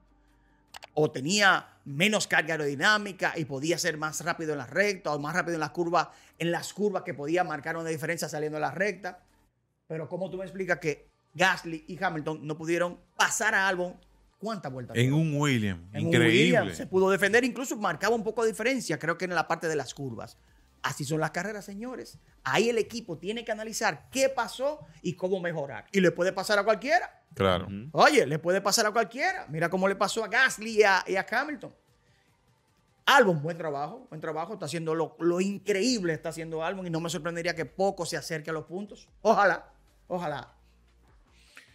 o 0.95 1.11
tenía 1.11 1.67
menos 1.85 2.27
carga 2.27 2.55
aerodinámica 2.55 3.33
y 3.37 3.45
podía 3.45 3.79
ser 3.79 3.97
más 3.97 4.25
rápido 4.25 4.53
en 4.53 4.59
las 4.59 4.71
rectas 4.71 5.15
o 5.15 5.19
más 5.19 5.35
rápido 5.35 5.55
en 5.55 5.61
las 5.61 5.71
curvas, 5.71 6.09
en 6.39 6.51
las 6.51 6.73
curvas 6.73 7.03
que 7.03 7.15
podía 7.15 7.45
marcar 7.45 7.77
una 7.77 7.89
diferencia 7.89 8.29
saliendo 8.29 8.57
de 8.57 8.63
la 8.63 8.71
recta. 8.71 9.21
Pero 9.87 10.09
¿cómo 10.09 10.31
tú 10.31 10.39
me 10.39 10.45
explicas 10.45 10.79
que 10.79 11.09
Gasly 11.35 11.85
y 11.89 12.03
Hamilton 12.03 12.47
no 12.47 12.57
pudieron 12.57 12.99
pasar 13.17 13.55
a 13.55 13.69
Albon 13.69 13.97
cuántas 14.39 14.73
vueltas? 14.73 14.97
En 14.97 15.13
un 15.13 15.35
William. 15.35 15.89
En 15.93 16.03
un 16.03 16.09
Increíble. 16.09 16.61
Williams 16.61 16.77
se 16.77 16.87
pudo 16.87 17.11
defender, 17.11 17.45
incluso 17.45 17.77
marcaba 17.77 18.15
un 18.15 18.23
poco 18.23 18.43
de 18.43 18.51
diferencia, 18.51 18.99
creo 18.99 19.19
que 19.19 19.25
en 19.25 19.35
la 19.35 19.49
parte 19.49 19.69
de 19.69 19.77
las 19.77 19.95
curvas. 19.95 20.37
Así 20.83 21.05
son 21.05 21.21
las 21.21 21.31
carreras, 21.31 21.65
señores. 21.65 22.19
Ahí 22.43 22.69
el 22.69 22.77
equipo 22.77 23.17
tiene 23.17 23.45
que 23.45 23.53
analizar 23.53 24.09
qué 24.11 24.29
pasó 24.29 24.81
y 25.01 25.15
cómo 25.15 25.41
mejorar. 25.41 25.87
Y 25.93 26.01
le 26.01 26.11
puede 26.11 26.33
pasar 26.33 26.59
a 26.59 26.65
cualquiera. 26.65 27.22
Claro. 27.35 27.69
Oye, 27.93 28.27
le 28.27 28.39
puede 28.39 28.61
pasar 28.61 28.87
a 28.87 28.91
cualquiera. 28.91 29.47
Mira 29.49 29.69
cómo 29.71 29.89
le 29.89 29.97
pasó 29.97 30.23
a 30.25 30.29
Gasly 30.29 30.79
y 30.81 30.83
a, 30.83 31.03
y 31.07 31.17
a 31.17 31.27
Hamilton. 31.31 31.75
Albon, 33.07 33.43
buen 33.43 33.59
trabajo, 33.59 34.07
buen 34.09 34.21
trabajo. 34.21 34.53
Está 34.53 34.67
haciendo 34.67 34.95
lo, 34.95 35.17
lo 35.19 35.41
increíble, 35.41 36.13
está 36.13 36.29
haciendo 36.29 36.65
Albon 36.65 36.87
y 36.87 36.91
no 36.91 37.01
me 37.01 37.11
sorprendería 37.11 37.55
que 37.57 37.65
poco 37.65 38.07
se 38.07 38.17
acerque 38.17 38.51
a 38.51 38.53
los 38.53 38.65
puntos. 38.67 39.09
Ojalá, 39.23 39.73
ojalá. 40.07 40.55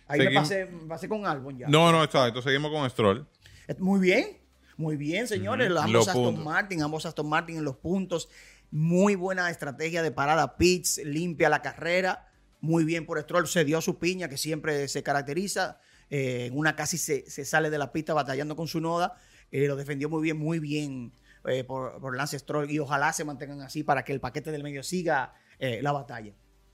Ahí 0.08 0.20
me 0.20 0.26
Seguimos. 0.26 0.44
pasé, 0.48 0.66
me 0.66 0.88
pasé 0.88 1.10
con 1.10 1.26
Albon 1.26 1.58
ya. 1.58 1.68
No, 1.68 1.92
no, 1.92 2.04
exacto. 2.04 2.42
Seguimos 2.42 2.72
con 2.72 2.90
Stroll. 2.90 3.28
Eh, 3.68 3.76
Muy 3.80 4.00
bien, 4.00 4.38
muy 4.78 4.96
bien, 4.96 5.28
señores. 5.28 5.70
Ambos 5.70 5.92
los 5.92 6.08
Aston 6.08 6.24
puntos. 6.24 6.46
Martin, 6.46 6.82
ambos 6.82 7.06
Aston 7.06 7.28
Martin 7.28 7.58
en 7.58 7.66
los 7.66 7.76
puntos. 7.76 8.30
Muy 8.72 9.16
buena 9.16 9.50
estrategia 9.50 10.02
de 10.02 10.12
parada 10.12 10.56
pits, 10.56 11.02
limpia 11.04 11.50
la 11.50 11.62
carrera. 11.62 12.27
Muy 12.60 12.86
bien 12.86 13.06
por 13.06 13.22
Stroll, 13.22 13.48
se 13.48 13.66
dio 13.66 13.82
su 13.82 14.00
piña, 14.00 14.30
que 14.30 14.38
siempre 14.38 14.88
se 14.88 15.04
caracteriza. 15.04 15.80
Eh, 16.10 16.46
en 16.48 16.58
una 16.58 16.76
casi 16.76 16.98
se, 16.98 17.30
se 17.30 17.46
sale 17.46 17.70
de 17.70 17.78
la 17.78 17.92
pista 17.92 18.14
batallando 18.14 18.56
con 18.56 18.68
su 18.68 18.82
noda. 18.82 19.16
Eh, 19.52 19.68
lo 19.68 19.76
defendió 19.76 20.10
muy 20.10 20.22
bien, 20.22 20.38
muy 20.38 20.60
bien 20.60 21.14
eh, 21.46 21.64
por, 21.64 22.00
por 22.00 22.16
Lance 22.16 22.40
Stroll. 22.40 22.72
Y 22.72 22.80
ojalá 22.80 23.14
se 23.14 23.24
mantengan 23.24 23.62
así 23.62 23.84
para 23.84 24.04
que 24.04 24.14
el 24.14 24.20
paquete 24.20 24.52
del 24.52 24.64
medio 24.64 24.84
siga 24.84 25.34
la 25.60 25.92
batalla. 25.92 26.34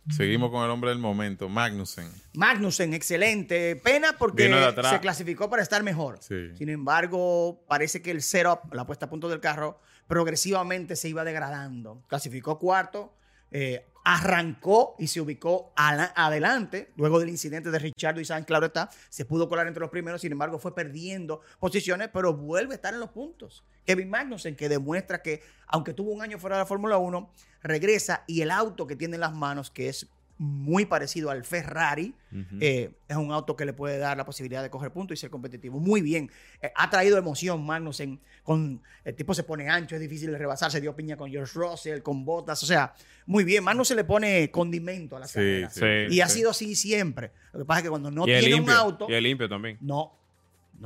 Seguimos 0.09 0.51
con 0.51 0.65
el 0.65 0.69
hombre 0.69 0.89
del 0.89 0.99
momento, 0.99 1.47
Magnussen. 1.47 2.11
Magnussen, 2.33 2.93
excelente. 2.93 3.77
Pena 3.77 4.17
porque 4.19 4.53
se 4.89 4.99
clasificó 4.99 5.49
para 5.49 5.63
estar 5.63 5.81
mejor. 5.81 6.17
Sí. 6.21 6.53
Sin 6.57 6.67
embargo, 6.67 7.63
parece 7.69 8.01
que 8.01 8.11
el 8.11 8.21
setup, 8.21 8.73
la 8.73 8.85
puesta 8.85 9.05
a 9.05 9.09
punto 9.09 9.29
del 9.29 9.39
carro, 9.39 9.79
progresivamente 10.07 10.97
se 10.97 11.07
iba 11.07 11.23
degradando. 11.23 12.03
Clasificó 12.07 12.59
cuarto, 12.59 13.15
eh, 13.53 13.85
arrancó 14.03 14.95
y 14.99 15.07
se 15.07 15.21
ubicó 15.21 15.71
adelante. 15.75 16.91
Luego 16.97 17.19
del 17.19 17.29
incidente 17.29 17.71
de 17.71 17.79
Richardo 17.79 18.19
y 18.19 18.25
Sainz, 18.25 18.45
claro 18.45 18.65
está, 18.65 18.89
se 19.09 19.23
pudo 19.23 19.47
colar 19.47 19.67
entre 19.67 19.81
los 19.81 19.89
primeros. 19.89 20.21
Sin 20.21 20.31
embargo, 20.31 20.59
fue 20.59 20.75
perdiendo 20.75 21.41
posiciones, 21.59 22.09
pero 22.13 22.33
vuelve 22.33 22.73
a 22.73 22.75
estar 22.75 22.93
en 22.93 22.99
los 22.99 23.11
puntos. 23.11 23.63
Kevin 23.85 24.09
Magnussen, 24.09 24.55
que 24.55 24.67
demuestra 24.67 25.21
que, 25.21 25.41
aunque 25.67 25.93
tuvo 25.93 26.11
un 26.11 26.21
año 26.21 26.37
fuera 26.37 26.57
de 26.57 26.63
la 26.63 26.65
Fórmula 26.65 26.97
1, 26.97 27.31
regresa 27.61 28.23
y 28.27 28.41
el 28.41 28.51
auto 28.51 28.87
que 28.87 28.95
tiene 28.95 29.15
en 29.15 29.21
las 29.21 29.33
manos, 29.33 29.71
que 29.71 29.87
es 29.87 30.07
muy 30.43 30.85
parecido 30.85 31.29
al 31.29 31.43
Ferrari, 31.45 32.13
eh, 32.59 32.91
es 33.07 33.15
un 33.15 33.31
auto 33.31 33.55
que 33.55 33.63
le 33.63 33.73
puede 33.73 33.97
dar 33.97 34.17
la 34.17 34.25
posibilidad 34.25 34.61
de 34.61 34.69
coger 34.69 34.91
puntos 34.91 35.17
y 35.17 35.21
ser 35.21 35.29
competitivo. 35.29 35.79
Muy 35.79 36.01
bien. 36.01 36.29
Eh, 36.61 36.71
ha 36.75 36.89
traído 36.89 37.17
emoción 37.17 37.65
Magnussen. 37.65 38.19
Con, 38.43 38.81
el 39.05 39.15
tipo 39.15 39.33
se 39.33 39.43
pone 39.43 39.69
ancho, 39.69 39.95
es 39.95 40.01
difícil 40.01 40.31
de 40.31 40.37
rebasar. 40.37 40.69
Se 40.71 40.81
dio 40.81 40.95
piña 40.95 41.15
con 41.15 41.31
George 41.31 41.53
Russell, 41.57 42.01
con 42.01 42.25
Bottas. 42.25 42.61
O 42.63 42.65
sea, 42.65 42.93
muy 43.25 43.43
bien. 43.43 43.63
Magnussen 43.63 43.95
le 43.97 44.03
pone 44.03 44.51
condimento 44.51 45.15
a 45.15 45.21
la 45.21 45.27
Sí, 45.27 45.33
carrera. 45.35 45.69
sí. 45.69 46.15
Y 46.15 46.21
ha 46.21 46.27
sido 46.27 46.49
así 46.49 46.75
siempre. 46.75 47.31
Lo 47.53 47.59
que 47.59 47.65
pasa 47.65 47.79
es 47.79 47.83
que 47.83 47.89
cuando 47.89 48.11
no 48.11 48.23
y 48.27 48.37
tiene 48.39 48.55
un 48.61 48.69
auto, 48.69 49.07
Y 49.09 49.21
limpio 49.21 49.47
también. 49.47 49.77
no. 49.81 50.19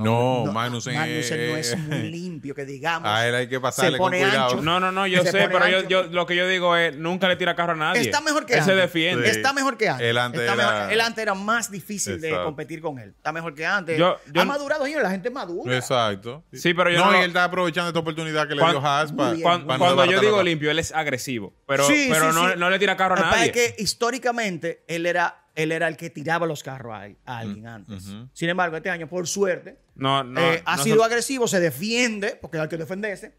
No, 0.04 0.46
Magnussen 0.52 0.96
Magnussen 0.96 1.50
no 1.52 1.58
es- 1.58 1.78
muy 1.78 2.10
limpio, 2.12 2.54
que 2.56 2.66
digamos. 2.66 3.10
A 3.10 3.28
él 3.28 3.36
hay 3.36 3.48
que 3.48 3.60
pasarle 3.60 3.98
con 3.98 4.12
cuidado. 4.12 4.44
ancho. 4.52 4.62
No, 4.62 4.80
no, 4.80 4.92
no, 4.92 5.08
yo 5.08 5.24
sé, 5.24 5.48
pero 5.52 5.68
yo, 5.68 5.88
yo- 5.88 6.04
lo 6.04 6.26
que 6.26 6.36
yo 6.36 6.48
digo 6.48 6.76
es, 6.76 6.96
nunca 6.96 7.28
le 7.28 7.36
tira 7.36 7.56
carro 7.56 7.74
a 7.74 7.76
nadie. 7.76 8.02
Está 8.02 8.22
mejor 8.22 8.46
que 8.46 8.54
Él 8.54 8.60
antes. 8.60 8.74
se 8.76 8.80
defiende. 8.80 9.26
Sí. 9.32 9.38
Está 9.38 9.54
mejor 9.54 9.78
que 9.78 9.90
antes. 9.90 10.08
El 10.08 10.18
antes 10.18 10.42
Está 10.42 10.54
era- 10.54 10.72
mejor- 10.74 10.94
el 10.94 11.02
antes 11.02 11.22
era 11.22 11.34
más 11.34 11.72
difícil 11.72 12.22
de 12.22 12.32
competir 12.32 12.82
con 12.82 13.00
él. 13.00 13.10
Está 13.18 13.32
mejor 13.32 13.54
que 13.56 13.66
antes. 13.66 13.98
Yo- 13.98 14.18
yo- 14.32 14.42
ha 14.42 14.46
madurado, 14.46 14.86
señor. 14.86 15.02
La 15.04 15.12
gente 15.12 15.30
madura. 15.30 15.76
Exacto. 15.76 16.44
Sí, 16.54 16.74
pero 16.74 16.90
yo 16.90 17.00
no, 17.00 17.12
no 17.12 17.18
y 17.20 17.22
él 17.22 17.28
está 17.28 17.44
aprovechando 17.46 17.90
esta 17.90 18.00
oportunidad 18.00 18.48
que 18.48 18.56
le 18.56 18.64
dio 18.66 18.80
Haas 18.86 19.12
para. 19.12 19.36
Cuando, 19.42 19.68
para 19.68 19.78
no 19.80 19.86
cuando 19.96 20.06
yo 20.06 20.20
digo 20.22 20.42
limpio, 20.44 20.72
él 20.72 20.80
es 20.80 20.92
agresivo. 20.94 21.54
Pero, 21.68 21.86
Sí, 21.88 22.08
pero 22.12 22.32
sí, 22.32 22.36
no, 22.40 22.50
sí. 22.50 22.56
no 22.58 22.70
le 22.70 22.80
tira 22.80 22.96
carro 22.98 23.16
a 23.16 23.20
nadie. 23.20 23.46
es 23.48 23.52
que 23.52 23.76
históricamente 24.12 24.84
él 24.88 25.06
era, 25.06 25.44
él 25.58 25.72
era 25.72 25.88
el 25.88 25.98
que 25.98 26.10
tiraba 26.10 26.46
los 26.46 26.62
carros 26.64 26.94
a, 26.94 27.08
a 27.26 27.38
alguien 27.40 27.68
antes. 27.68 28.04
Sin 28.34 28.48
embargo, 28.50 28.78
este 28.78 28.90
año, 28.92 29.08
por 29.10 29.28
suerte, 29.28 29.80
no, 29.96 30.24
no, 30.24 30.40
eh, 30.40 30.62
ha 30.66 30.78
no 30.78 30.84
sido 30.84 30.98
se- 31.00 31.04
agresivo, 31.06 31.48
se 31.48 31.60
defiende, 31.60 32.38
porque 32.42 32.60
hay 32.60 32.68
que 32.70 32.78
defenderse. 32.78 33.34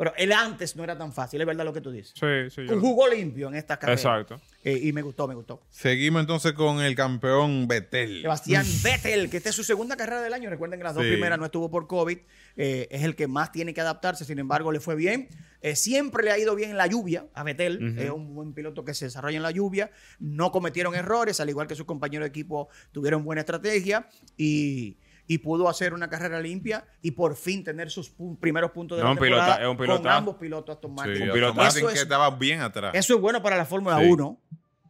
Pero 0.00 0.14
él 0.16 0.32
antes 0.32 0.76
no 0.76 0.82
era 0.82 0.96
tan 0.96 1.12
fácil, 1.12 1.42
es 1.42 1.46
verdad 1.46 1.62
lo 1.62 1.74
que 1.74 1.82
tú 1.82 1.90
dices. 1.90 2.14
Sí, 2.18 2.48
sí. 2.48 2.72
Un 2.72 2.80
jugo 2.80 3.06
limpio 3.06 3.48
en 3.48 3.56
esta 3.56 3.78
carrera. 3.78 4.00
Exacto. 4.00 4.40
Eh, 4.64 4.80
y 4.84 4.94
me 4.94 5.02
gustó, 5.02 5.28
me 5.28 5.34
gustó. 5.34 5.60
Seguimos 5.68 6.20
entonces 6.22 6.54
con 6.54 6.80
el 6.80 6.94
campeón 6.94 7.68
Vettel. 7.68 8.22
Sebastián 8.22 8.64
Vettel, 8.82 9.28
que 9.28 9.36
esta 9.36 9.50
es 9.50 9.54
su 9.54 9.62
segunda 9.62 9.98
carrera 9.98 10.22
del 10.22 10.32
año. 10.32 10.48
Recuerden 10.48 10.80
que 10.80 10.84
las 10.84 10.94
dos 10.94 11.04
Sí. 11.04 11.10
primeras 11.10 11.38
no 11.38 11.44
estuvo 11.44 11.70
por 11.70 11.86
COVID. 11.86 12.16
Eh, 12.56 12.88
es 12.90 13.02
el 13.02 13.14
que 13.14 13.28
más 13.28 13.52
tiene 13.52 13.74
que 13.74 13.82
adaptarse. 13.82 14.24
Sin 14.24 14.38
embargo, 14.38 14.72
le 14.72 14.80
fue 14.80 14.94
bien. 14.94 15.28
Eh, 15.60 15.76
siempre 15.76 16.24
le 16.24 16.30
ha 16.30 16.38
ido 16.38 16.54
bien 16.54 16.70
en 16.70 16.78
la 16.78 16.86
lluvia 16.86 17.26
a 17.34 17.44
Vettel. 17.44 17.98
Es 17.98 18.08
un 18.08 18.34
buen 18.34 18.54
piloto 18.54 18.86
que 18.86 18.94
se 18.94 19.04
desarrolla 19.04 19.36
en 19.36 19.42
la 19.42 19.50
lluvia. 19.50 19.90
No 20.18 20.50
cometieron 20.50 20.94
errores, 20.94 21.40
al 21.40 21.50
igual 21.50 21.66
que 21.66 21.74
sus 21.74 21.84
compañeros 21.84 22.24
de 22.24 22.30
equipo 22.30 22.70
tuvieron 22.90 23.22
buena 23.22 23.42
estrategia. 23.42 24.08
Y, 24.38 24.96
y 25.32 25.38
pudo 25.38 25.68
hacer 25.68 25.94
una 25.94 26.10
carrera 26.10 26.40
limpia 26.40 26.84
y 27.02 27.12
por 27.12 27.36
fin 27.36 27.62
tener 27.62 27.88
sus 27.88 28.12
pu- 28.18 28.36
primeros 28.40 28.72
puntos 28.72 28.98
de 28.98 29.04
No, 29.04 29.10
la 29.10 29.12
un 29.12 29.18
pilota- 29.18 29.36
temporada 29.46 29.62
es 29.62 29.70
un 29.70 29.76
con 29.76 29.86
pilota. 29.86 30.16
ambos 30.16 30.34
pilotos 30.36 30.74
Aston 30.74 30.92
Martin. 30.92 31.14
Sí, 31.14 31.22
Un 31.22 31.28
Aston 31.28 31.34
piloto- 31.40 31.54
Martin 31.54 31.78
Eso 31.78 31.86
que 31.86 31.94
es- 31.94 32.02
estaba 32.02 32.30
bien 32.30 32.60
atrás. 32.62 32.90
Eso 32.96 33.14
es 33.14 33.20
bueno 33.20 33.40
para 33.40 33.56
la 33.56 33.64
Fórmula 33.64 33.96
Sí. 34.00 34.06
1. 34.10 34.40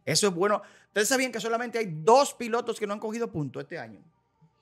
Eso 0.03 0.27
es 0.29 0.33
bueno. 0.33 0.63
Ustedes 0.87 1.07
sabían 1.09 1.31
que 1.31 1.39
solamente 1.39 1.77
hay 1.77 1.85
dos 1.91 2.33
pilotos 2.33 2.79
que 2.79 2.87
no 2.87 2.93
han 2.93 2.99
cogido 2.99 3.31
puntos 3.31 3.61
este 3.61 3.77
año, 3.77 3.99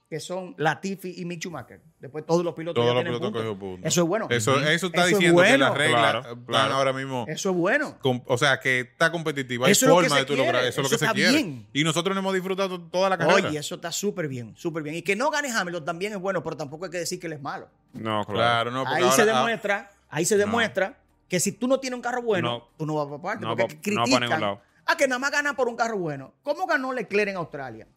que 0.09 0.19
son 0.19 0.55
Latifi 0.57 1.13
y 1.17 1.25
Mick 1.25 1.39
Schumacher. 1.39 1.81
Después 1.99 2.25
todos 2.25 2.43
los 2.43 2.55
pilotos 2.55 2.75
Todos 2.83 2.87
ya 2.87 2.93
los 2.95 3.03
tienen 3.03 3.19
pilotos 3.31 3.57
puntos. 3.59 3.85
Eso 3.87 4.01
es 4.01 4.07
bueno. 4.07 4.27
Eso, 4.31 4.57
eso 4.59 4.87
está 4.87 5.01
Eso 5.01 5.07
es 5.11 5.19
diciendo 5.19 5.43
que 5.43 5.57
las 5.57 5.77
reglas 5.77 6.01
Claro, 6.01 6.19
están 6.21 6.45
claro. 6.45 6.73
ahora 6.73 6.93
mismo. 6.93 7.25
Eso 7.27 7.49
es 7.51 7.55
bueno. 7.55 7.99
com- 8.01 8.23
o 8.25 8.37
sea, 8.37 8.59
que 8.59 8.79
está 8.79 9.11
competitiva. 9.11 9.67
Hay 9.67 9.73
Eso 9.73 9.87
forma 9.87 10.15
de 10.17 10.25
tú 10.25 10.35
lograr. 10.35 10.63
Eso 10.65 10.81
es 10.81 10.89
lo 10.89 10.95
Eso 10.95 10.97
que 10.99 11.05
se 11.09 11.13
quiere. 11.13 11.31
bien. 11.31 11.67
Y 11.73 11.83
nosotros 11.83 12.15
no 12.15 12.21
hemos 12.21 12.33
disfrutado 12.33 12.81
toda 12.81 13.09
la 13.11 13.19
carrera. 13.19 13.49
Oye, 13.49 13.59
eso 13.59 13.75
está 13.75 13.91
súper 13.91 14.27
bien, 14.27 14.55
súper 14.57 14.81
bien. 14.81 14.95
Y 14.95 15.03
que 15.03 15.15
no 15.15 15.29
gane 15.29 15.51
Hamilton 15.51 15.85
también 15.85 16.13
es 16.13 16.19
bueno, 16.19 16.41
pero 16.41 16.57
tampoco 16.57 16.85
hay 16.85 16.91
que 16.91 16.97
decir 16.97 17.19
que 17.19 17.27
él 17.27 17.33
es 17.33 17.41
malo. 17.41 17.69
No, 17.93 18.25
claro. 18.25 18.33
Claro, 18.33 18.71
no, 18.71 18.87
ahí 18.87 19.03
ahora- 19.03 19.15
se 19.15 19.21
ah, 19.21 19.25
demuestra, 19.25 19.91
ahí 20.09 20.25
se 20.25 20.37
demuestra 20.37 20.97
que 21.27 21.39
si 21.39 21.51
tú 21.51 21.67
no 21.67 21.79
tienes 21.79 21.95
un 21.97 22.01
carro 22.01 22.23
bueno, 22.23 22.49
No. 22.49 22.67
tú 22.77 22.87
no 22.87 22.95
vas 22.95 23.05
para 23.07 23.21
parte. 23.21 23.45
No 23.45 23.55
porque 23.55 23.75
pa- 23.75 23.81
critican 23.81 23.95
no 24.09 24.15
pa' 24.15 24.19
ningún 24.25 24.41
lado. 24.41 24.61
a 24.87 24.97
que 24.97 25.07
nada 25.07 25.19
más 25.19 25.29
gana 25.29 25.55
por 25.55 25.67
un 25.67 25.75
carro 25.75 25.99
bueno. 25.99 26.33
¿Cómo 26.41 26.65
ganó 26.65 26.93
Leclerc 26.93 27.29
en 27.29 27.35
Australia? 27.37 27.87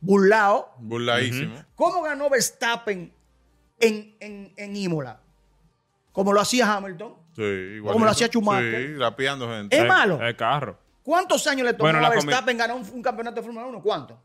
Burlao. 0.00 0.74
burladísimo. 0.78 1.64
¿Cómo 1.74 2.02
ganó 2.02 2.28
Verstappen 2.30 3.12
en, 3.80 4.16
en, 4.20 4.52
en 4.56 4.76
Imola? 4.76 5.20
Como 6.12 6.32
lo 6.32 6.40
hacía 6.40 6.72
Hamilton. 6.76 7.14
Sí, 7.34 7.42
igual. 7.42 7.92
Como 7.92 8.04
lo 8.04 8.10
hacía 8.10 8.26
Schumacher. 8.28 8.86
Sí, 8.88 8.94
rapeando 8.96 9.48
gente. 9.48 9.76
Es 9.76 9.82
El- 9.82 9.88
malo. 9.88 10.20
El 10.20 10.36
carro. 10.36 10.78
¿Cuántos 11.02 11.46
años 11.46 11.64
le 11.64 11.72
tomó 11.72 11.90
Bueno, 11.90 12.04
a 12.04 12.10
Verstappen 12.10 12.56
ganar 12.58 12.76
un, 12.76 12.86
un 12.92 13.02
campeonato 13.02 13.36
de 13.36 13.42
Fórmula 13.42 13.66
1? 13.66 13.80
¿Cuánto? 13.82 14.20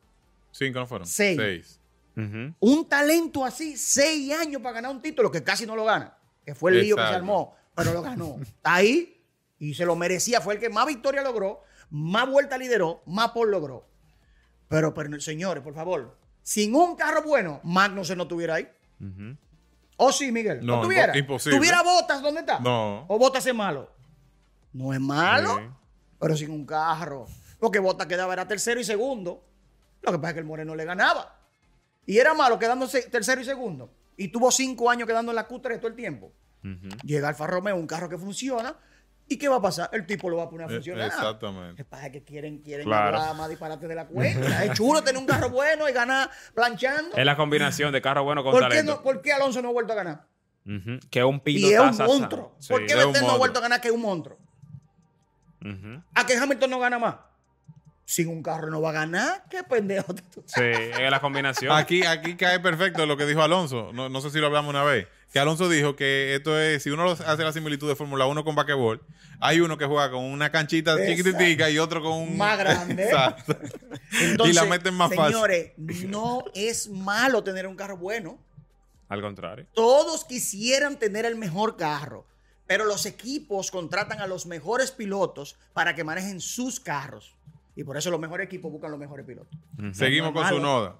Cinco 0.51 0.80
no 0.80 0.86
fueron. 0.88 1.08
Seis. 1.08 1.80
Ujú. 2.15 2.53
Un 2.60 2.89
talento 2.89 3.44
así, 3.46 3.77
seis 3.77 4.32
años 4.34 4.62
para 4.62 4.75
ganar 4.75 4.92
un 4.92 5.01
título 5.01 5.32
que 5.32 5.44
casi 5.44 5.65
no 5.65 5.75
lo 5.75 5.86
gana. 5.86 6.15
Que 6.46 6.53
fue 6.53 6.72
el 6.72 6.82
lío 6.82 6.96
que 6.98 7.01
se 7.03 7.08
armó, 7.08 7.56
pero 7.74 7.94
lo 7.94 8.01
ganó. 8.01 8.38
Está 8.42 8.75
ahí 8.75 9.24
y 9.60 9.74
se 9.74 9.86
lo 9.86 9.96
merecía. 9.96 10.42
Fue 10.42 10.56
el 10.56 10.60
que 10.60 10.70
más 10.70 10.86
victoria 10.86 11.24
logró, 11.24 11.63
más 11.89 12.30
vuelta 12.30 12.58
lideró, 12.58 13.01
más 13.06 13.30
por 13.32 13.48
logró. 13.48 13.88
Pero, 14.74 14.94
pero 14.94 15.20
señores, 15.22 15.63
por 15.63 15.74
favor, 15.74 16.18
sin 16.42 16.74
un 16.75 16.96
carro 16.96 17.24
bueno, 17.24 17.60
Magnussen 17.63 18.18
no 18.18 18.24
estuviera 18.24 18.56
ahí. 18.56 18.68
¿O 19.98 20.12
sí, 20.12 20.32
Miguel? 20.32 20.65
¿No, 20.65 20.77
No, 20.77 20.82
tuviera? 20.84 21.15
imposible. 21.18 21.58
¿Tuviera 21.58 21.84
botas? 21.84 22.22
¿Dónde 22.22 22.39
está? 22.42 22.60
No. 22.60 23.06
¿O 23.08 23.18
botas 23.20 23.46
es 23.46 23.53
malo? 23.53 23.92
No 24.74 24.94
es 24.94 25.00
malo, 25.00 25.58
Sí. 25.58 25.63
pero 26.20 26.36
sin 26.36 26.50
un 26.51 26.65
carro. 26.65 27.27
Porque 27.60 27.80
botas 27.80 28.08
quedaba 28.08 28.34
era 28.34 28.48
tercero 28.48 28.80
y 28.80 28.84
segundo. 28.84 29.44
Lo 30.01 30.12
que 30.12 30.18
pasa 30.18 30.30
es 30.30 30.34
que 30.34 30.39
el 30.39 30.46
Moreno 30.46 30.75
le 30.75 30.84
ganaba. 30.86 31.39
Y 32.06 32.18
era 32.18 32.34
malo 32.34 32.58
quedándose 32.60 33.03
tercero 33.10 33.39
y 33.42 33.46
segundo. 33.46 33.94
Y 34.18 34.27
tuvo 34.30 34.51
cinco 34.51 34.89
años 34.89 35.08
quedando 35.08 35.32
en 35.32 35.36
la 35.38 35.48
Q3 35.48 35.77
todo 35.77 35.88
el 35.88 35.96
tiempo. 35.96 36.32
Llega 37.03 37.27
Alfa 37.27 37.46
Romeo, 37.46 37.75
un 37.75 37.88
carro 37.88 38.10
que 38.10 38.18
funciona. 38.18 38.75
¿Y 39.34 39.38
qué 39.38 39.48
va 39.50 39.56
a 39.56 39.62
pasar? 39.62 39.90
El 39.94 40.06
tipo 40.06 40.30
lo 40.30 40.38
va 40.38 40.44
a 40.44 40.50
poner 40.50 40.68
a 40.68 40.72
Eh, 40.72 40.75
funcionar. 40.75 41.08
exactamente. 41.08 41.75
Que 41.78 41.86
pasa 41.86 42.06
es 42.06 42.12
que 42.12 42.24
quieren, 42.24 42.60
quieren 42.60 42.86
Claro. 42.86 43.18
hablar 43.18 43.36
más 43.36 43.50
disparate 43.50 43.88
de 43.88 43.96
la 43.96 44.06
cuenta. 44.06 44.63
Es 44.63 44.74
chulo 44.74 45.04
tener 45.04 45.20
un 45.20 45.25
carro 45.25 45.50
bueno 45.50 45.90
y 45.90 45.92
ganar 45.92 46.30
planchando. 46.54 47.16
Es 47.18 47.25
la 47.25 47.36
combinación 47.36 47.92
de 47.92 48.02
carro 48.02 48.24
bueno 48.24 48.44
con 48.44 48.52
¿Por 48.52 48.62
qué, 48.63 48.70
talento. 48.70 48.96
no, 48.98 49.02
¿Por 49.02 49.22
qué 49.22 49.34
Alonso 49.34 49.62
no 49.63 49.70
ha 49.70 49.72
vuelto 49.72 49.94
a 49.94 49.96
ganar? 49.96 50.28
Que 51.10 51.20
es 51.20 51.25
un 51.25 51.36
Y 51.38 51.40
piloto. 51.40 51.90
es 51.90 52.00
un 52.00 52.06
monstruo. 52.06 52.58
¿Por 52.70 52.86
qué 52.86 52.94
es 52.94 53.06
Vettel 53.08 53.22
no 53.24 53.32
ha 53.32 53.38
vuelto 53.38 53.58
a 53.60 53.62
ganar 53.63 53.82
que 53.82 53.88
es 53.88 53.94
un 53.94 54.02
monstruo? 54.02 54.38
¿A 56.13 56.25
que 56.25 56.36
Hamilton 56.38 56.70
no 56.70 56.80
gana 56.80 57.00
más? 57.00 57.16
Sin 58.06 58.28
un 58.28 58.44
carro 58.44 58.70
no 58.70 58.82
va 58.82 58.90
a 58.90 58.94
ganar. 58.94 59.46
¿Qué 59.50 59.63
pendejo 59.63 60.13
tú? 60.13 60.44
Sí, 60.46 60.62
es 60.62 61.10
la 61.10 61.22
combinación. 61.22 61.72
Aquí, 61.75 62.06
aquí 62.06 62.36
cae 62.36 62.60
perfecto 62.60 63.06
lo 63.06 63.16
que 63.16 63.25
dijo 63.25 63.42
Alonso. 63.42 63.92
No, 63.94 64.10
no 64.10 64.22
sé 64.22 64.30
si 64.30 64.40
lo 64.40 64.48
hablamos 64.48 64.70
una 64.70 64.84
vez. 64.84 65.08
Que 65.34 65.40
Alonso 65.40 65.68
dijo 65.68 65.96
que 65.96 66.36
esto 66.36 66.60
es, 66.60 66.84
si 66.84 66.92
uno 66.92 67.10
hace 67.10 67.44
la 67.44 67.52
similitud 67.52 67.90
de 67.90 67.96
Fórmula 67.96 68.28
1 68.28 68.46
con 68.46 68.54
basquetbol, 68.54 69.02
hay 69.40 69.62
uno 69.62 69.80
que 69.80 69.86
juega 69.88 70.12
con 70.12 70.24
una 70.24 70.52
canchita 70.52 70.92
Exacto. 70.92 71.24
chiquitica 71.24 71.72
y 71.72 71.80
otro 71.80 72.04
con 72.04 72.12
un... 72.12 72.38
Más 72.38 72.56
grande. 72.60 73.04
Exacto. 73.06 73.58
Entonces, 74.22 74.56
y 74.56 74.60
la 74.60 74.66
meten 74.66 74.94
más 74.94 75.12
fácil. 75.12 75.34
señores, 75.34 75.72
no 76.08 76.44
es 76.54 76.88
malo 76.88 77.44
tener 77.44 77.66
un 77.66 77.75
carro 77.75 77.98
bueno. 77.98 78.38
Al 79.10 79.22
contrario. 79.22 79.66
Todos 79.74 80.24
quisieran 80.24 81.00
tener 81.00 81.25
el 81.25 81.36
mejor 81.36 81.78
carro, 81.78 82.28
pero 82.68 82.86
los 82.86 83.08
equipos 83.08 83.72
contratan 83.72 84.22
a 84.22 84.28
los 84.28 84.46
mejores 84.46 84.92
pilotos 84.92 85.58
para 85.74 85.96
que 85.96 86.04
manejen 86.04 86.42
sus 86.42 86.80
carros. 86.80 87.34
Y 87.75 87.84
por 87.84 87.98
eso 87.98 88.12
los 88.12 88.20
mejores 88.20 88.46
equipos 88.46 88.72
buscan 88.72 88.92
los 88.92 89.00
mejores 89.00 89.25
pilotos. 89.25 89.58
Seguimos 89.94 90.32
con 90.32 90.44
Malo. 90.44 90.58
su 90.58 90.62
noda. 90.62 90.96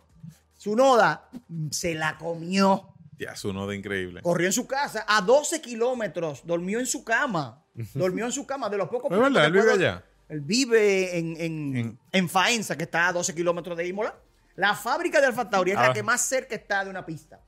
Su 0.58 0.76
Noda 0.76 1.30
se 1.70 1.94
la 1.94 2.18
comió. 2.18 2.93
Ya, 3.24 3.36
su 3.36 3.54
noda 3.54 3.74
increíble. 3.76 4.22
Corrió 4.22 4.48
en 4.48 4.54
su 4.54 4.68
casa 4.68 5.06
a 5.08 5.22
12 5.22 5.62
kilómetros, 5.62 6.42
durmió 6.46 6.80
en 6.80 6.86
su 6.86 7.04
cama. 7.04 7.64
Durmió 7.94 8.26
en 8.26 8.32
su 8.32 8.46
cama, 8.46 8.70
de 8.70 8.78
los 8.78 8.88
pocos 8.90 9.12
Es 9.12 9.18
verdad, 9.20 9.46
él 9.46 9.52
vive 9.52 9.72
allá. 9.72 10.04
Él 10.30 10.42
vive 10.42 11.18
en, 11.18 11.36
en, 11.40 11.78
En- 11.78 12.00
en 12.12 12.30
Faenza, 12.30 12.78
que 12.78 12.84
está 12.84 13.08
a 13.08 13.14
12 13.14 13.34
kilómetros 13.36 13.76
de 13.78 13.88
Imola. 13.88 14.16
La 14.56 14.76
fábrica 14.76 15.20
de 15.20 15.28
Alfa 15.28 15.50
Tauri 15.50 15.72
es 15.72 15.78
Ah. 15.78 15.88
la 15.88 15.94
que 15.94 16.04
más 16.04 16.22
cerca 16.22 16.56
está 16.56 16.84
de 16.84 16.90
una 16.92 17.06
pista. 17.06 17.40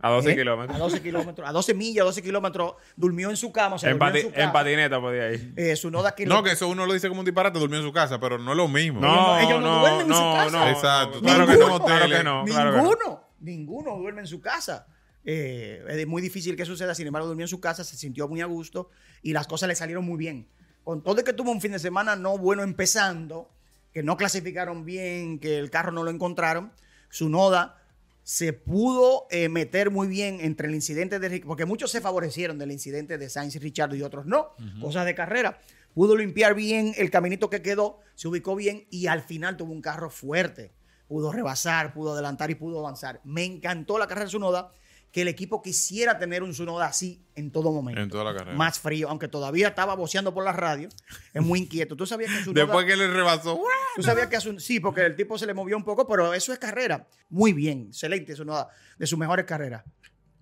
A 0.00 0.10
12 0.10 0.30
¿Eh? 0.30 0.36
kilómetros. 0.36 0.76
A 0.76 0.78
12 0.78 1.02
kilómetros, 1.02 1.48
a 1.48 1.50
12 1.52 1.74
millas, 1.74 2.02
a 2.02 2.04
12 2.04 2.22
kilómetros, 2.22 2.74
durmió 2.94 3.30
en 3.30 3.36
su 3.36 3.50
cama. 3.50 3.78
Se 3.78 3.88
En, 3.88 3.98
durmió 3.98 4.12
pati- 4.14 4.26
en 4.26 4.34
su 4.34 4.40
en 4.40 4.52
patineta 4.52 5.00
podía 5.00 5.32
ir. 5.32 5.54
Eh, 5.56 5.74
su 5.74 5.90
noda 5.90 6.14
que 6.14 6.24
No, 6.24 6.42
que 6.44 6.52
eso 6.52 6.68
uno 6.68 6.86
lo 6.86 6.92
dice 6.92 7.08
como 7.08 7.20
un 7.20 7.24
disparate, 7.24 7.58
durmió 7.58 7.78
en 7.80 7.84
su 7.84 7.92
casa, 7.92 8.20
pero 8.20 8.38
no 8.38 8.52
es 8.52 8.56
lo 8.56 8.68
mismo. 8.68 9.00
No, 9.00 9.38
ellos 9.40 9.60
no 9.60 9.66
no, 9.74 9.80
duermen 9.80 10.00
en 10.06 10.14
su 10.14 10.20
no, 10.22 10.34
casa. 10.34 10.50
no. 10.50 10.68
Exacto. 10.68 11.20
Claro 11.20 11.46
que 11.46 11.52
Ninguno. 11.54 11.78
no, 11.80 11.84
claro 11.84 12.06
que 12.08 12.22
no. 12.24 12.44
claro 12.44 12.72
que 12.72 13.04
no. 13.08 13.27
Ninguno, 13.40 13.96
duerme 13.96 14.22
en 14.22 14.26
su 14.26 14.40
casa. 14.40 14.86
Eh, 15.24 15.84
es 15.88 16.06
muy 16.06 16.22
difícil 16.22 16.56
que 16.56 16.64
suceda, 16.64 16.94
sin 16.94 17.06
embargo, 17.06 17.28
durmió 17.28 17.44
en 17.44 17.48
su 17.48 17.60
casa, 17.60 17.84
se 17.84 17.96
sintió 17.96 18.28
muy 18.28 18.40
a 18.40 18.46
gusto 18.46 18.90
y 19.22 19.32
las 19.32 19.46
cosas 19.46 19.68
le 19.68 19.74
salieron 19.74 20.04
muy 20.04 20.16
bien. 20.16 20.46
Con 20.84 21.02
todo 21.02 21.16
de 21.16 21.24
que 21.24 21.32
tuvo 21.32 21.50
un 21.50 21.60
fin 21.60 21.72
de 21.72 21.78
semana 21.78 22.16
no 22.16 22.38
bueno 22.38 22.62
empezando, 22.62 23.50
que 23.92 24.02
no 24.02 24.16
clasificaron 24.16 24.84
bien, 24.84 25.38
que 25.38 25.58
el 25.58 25.70
carro 25.70 25.92
no 25.92 26.02
lo 26.02 26.10
encontraron, 26.10 26.72
su 27.10 27.28
noda 27.28 27.82
se 28.22 28.52
pudo 28.52 29.26
eh, 29.30 29.48
meter 29.48 29.90
muy 29.90 30.06
bien 30.06 30.40
entre 30.40 30.68
el 30.68 30.74
incidente 30.74 31.18
de 31.18 31.40
porque 31.40 31.64
muchos 31.64 31.90
se 31.90 32.02
favorecieron 32.02 32.58
del 32.58 32.72
incidente 32.72 33.16
de 33.16 33.30
Sainz 33.30 33.56
y 33.56 33.58
Richard 33.58 33.94
y 33.94 34.02
otros 34.02 34.26
no, 34.26 34.50
cosas 34.80 35.06
de 35.06 35.14
carrera. 35.14 35.58
Pudo 35.94 36.14
limpiar 36.14 36.54
bien 36.54 36.92
el 36.98 37.10
caminito 37.10 37.48
que 37.48 37.62
quedó, 37.62 38.00
se 38.14 38.28
ubicó 38.28 38.54
bien 38.54 38.86
y 38.90 39.06
al 39.06 39.22
final 39.22 39.56
tuvo 39.56 39.72
un 39.72 39.80
carro 39.80 40.10
fuerte. 40.10 40.72
Pudo 41.08 41.32
rebasar, 41.32 41.92
pudo 41.94 42.12
adelantar 42.12 42.50
y 42.50 42.54
pudo 42.54 42.80
avanzar. 42.80 43.20
Me 43.24 43.44
encantó 43.44 43.98
la 43.98 44.06
carrera 44.06 44.26
de 44.26 44.30
Sunoda, 44.30 44.72
que 45.10 45.22
el 45.22 45.28
equipo 45.28 45.62
quisiera 45.62 46.18
tener 46.18 46.42
un 46.42 46.52
Sunoda 46.52 46.84
así 46.86 47.24
en 47.34 47.50
todo 47.50 47.72
momento. 47.72 48.00
En 48.00 48.10
toda 48.10 48.24
la 48.24 48.34
carrera. 48.36 48.54
Más 48.56 48.78
frío, 48.78 49.08
aunque 49.08 49.26
todavía 49.26 49.68
estaba 49.68 49.94
boceando 49.96 50.34
por 50.34 50.44
la 50.44 50.52
radio. 50.52 50.90
Es 51.32 51.42
muy 51.42 51.60
inquieto. 51.60 51.96
¿Tú 51.96 52.04
sabías 52.06 52.30
que 52.30 52.38
Tsunoda- 52.42 52.66
Después 52.66 52.84
que 52.86 52.94
le 52.96 53.08
rebasó. 53.08 53.58
Tú 53.96 54.02
sabías 54.02 54.26
que 54.28 54.48
un- 54.50 54.60
sí, 54.60 54.80
porque 54.80 55.00
el 55.06 55.16
tipo 55.16 55.38
se 55.38 55.46
le 55.46 55.54
movió 55.54 55.78
un 55.78 55.84
poco, 55.84 56.06
pero 56.06 56.34
eso 56.34 56.52
es 56.52 56.58
carrera. 56.58 57.08
Muy 57.30 57.54
bien, 57.54 57.86
excelente, 57.88 58.34
no 58.44 58.68
de 58.98 59.06
sus 59.06 59.18
mejores 59.18 59.46
carreras. 59.46 59.82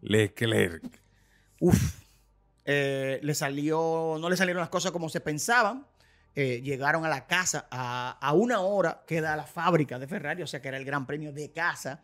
Leclerc. 0.01 0.83
Uf, 1.61 1.95
eh, 2.65 3.21
le 3.23 3.35
salió, 3.35 4.17
no 4.21 4.29
le 4.29 4.37
salieron 4.37 4.61
las 4.61 4.69
cosas 4.69 4.91
como 4.91 5.09
se 5.09 5.21
pensaban. 5.21 5.87
Eh, 6.39 6.61
llegaron 6.63 7.07
a 7.07 7.09
la 7.09 7.27
casa 7.27 7.67
a, 7.71 8.19
a 8.21 8.33
una 8.35 8.61
hora 8.61 9.03
queda 9.07 9.35
la 9.37 9.45
fábrica 9.45 9.99
de 9.99 10.07
Ferrari, 10.07 10.43
o 10.43 10.47
sea 10.47 10.61
que 10.61 10.69
era 10.69 10.77
el 10.77 10.85
gran 10.85 11.07
premio 11.07 11.33
de 11.33 11.51
casa 11.51 12.01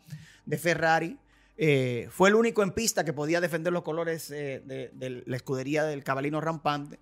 de 0.46 0.56
Ferrari. 0.56 1.18
Eh, 1.58 2.08
fue 2.10 2.30
el 2.30 2.34
único 2.34 2.62
en 2.62 2.70
pista 2.72 3.04
que 3.04 3.12
podía 3.12 3.42
defender 3.42 3.74
los 3.74 3.82
colores 3.82 4.30
eh, 4.30 4.62
de, 4.64 4.90
de 4.94 5.22
la 5.26 5.36
escudería 5.36 5.84
del 5.84 6.02
cabalino 6.02 6.40
rampante. 6.40 6.98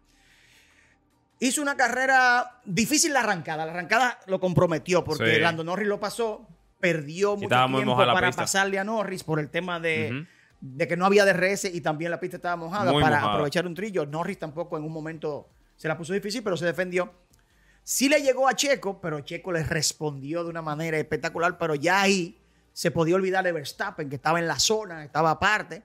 Hizo 1.39 1.63
una 1.63 1.77
carrera 1.77 2.61
difícil 2.65 3.13
la 3.15 3.21
arrancada. 3.21 3.65
La 3.65 3.73
arrancada 3.73 4.19
lo 4.27 4.41
comprometió 4.41 5.05
porque 5.05 5.37
Sí. 5.37 5.41
Lando 5.41 5.65
Norris 5.65 5.87
lo 5.89 5.99
pasó, 6.01 6.47
perdió 6.81 7.37
mucho 7.37 7.49
tiempo 7.49 7.97
para 7.97 8.27
pista. 8.29 8.43
pasarle 8.43 8.79
a 8.79 8.85
Norris 8.85 9.25
por 9.25 9.39
el 9.41 9.49
tema 9.51 9.81
de, 9.81 10.27
de 10.61 10.89
que 10.89 10.97
no 10.97 11.07
había 11.07 11.25
DRS 11.25 11.67
y 11.67 11.81
también 11.81 12.11
la 12.11 12.21
pista 12.21 12.37
estaba 12.37 12.57
mojada 12.57 12.93
Muy 12.93 13.01
para 13.03 13.17
mojada. 13.17 13.33
aprovechar 13.35 13.67
un 13.67 13.75
trillo. 13.75 14.05
Norris 14.05 14.39
tampoco 14.39 14.77
en 14.77 14.83
un 14.85 14.93
momento 14.93 15.49
se 15.81 15.89
la 15.89 15.97
puso 15.97 16.13
difícil, 16.13 16.43
pero 16.43 16.59
se 16.59 16.67
defendió. 16.67 17.11
Sí 17.83 18.11
le 18.11 18.21
llegó 18.21 18.47
a 18.47 18.55
Checo, 18.55 19.01
pero 19.01 19.21
Checo 19.21 19.51
le 19.51 19.63
respondió 19.63 20.45
de 20.45 20.51
una 20.51 20.61
manera 20.61 20.99
espectacular, 20.99 21.57
pero 21.57 21.75
ya 21.75 22.03
ahí 22.03 22.39
se 22.75 22.91
podía 22.91 23.15
olvidar 23.15 23.43
de 23.45 23.53
Verstappen, 23.53 24.11
que 24.11 24.17
estaba 24.17 24.39
en 24.39 24.47
la 24.47 24.59
zona, 24.59 25.03
estaba 25.03 25.31
aparte. 25.31 25.85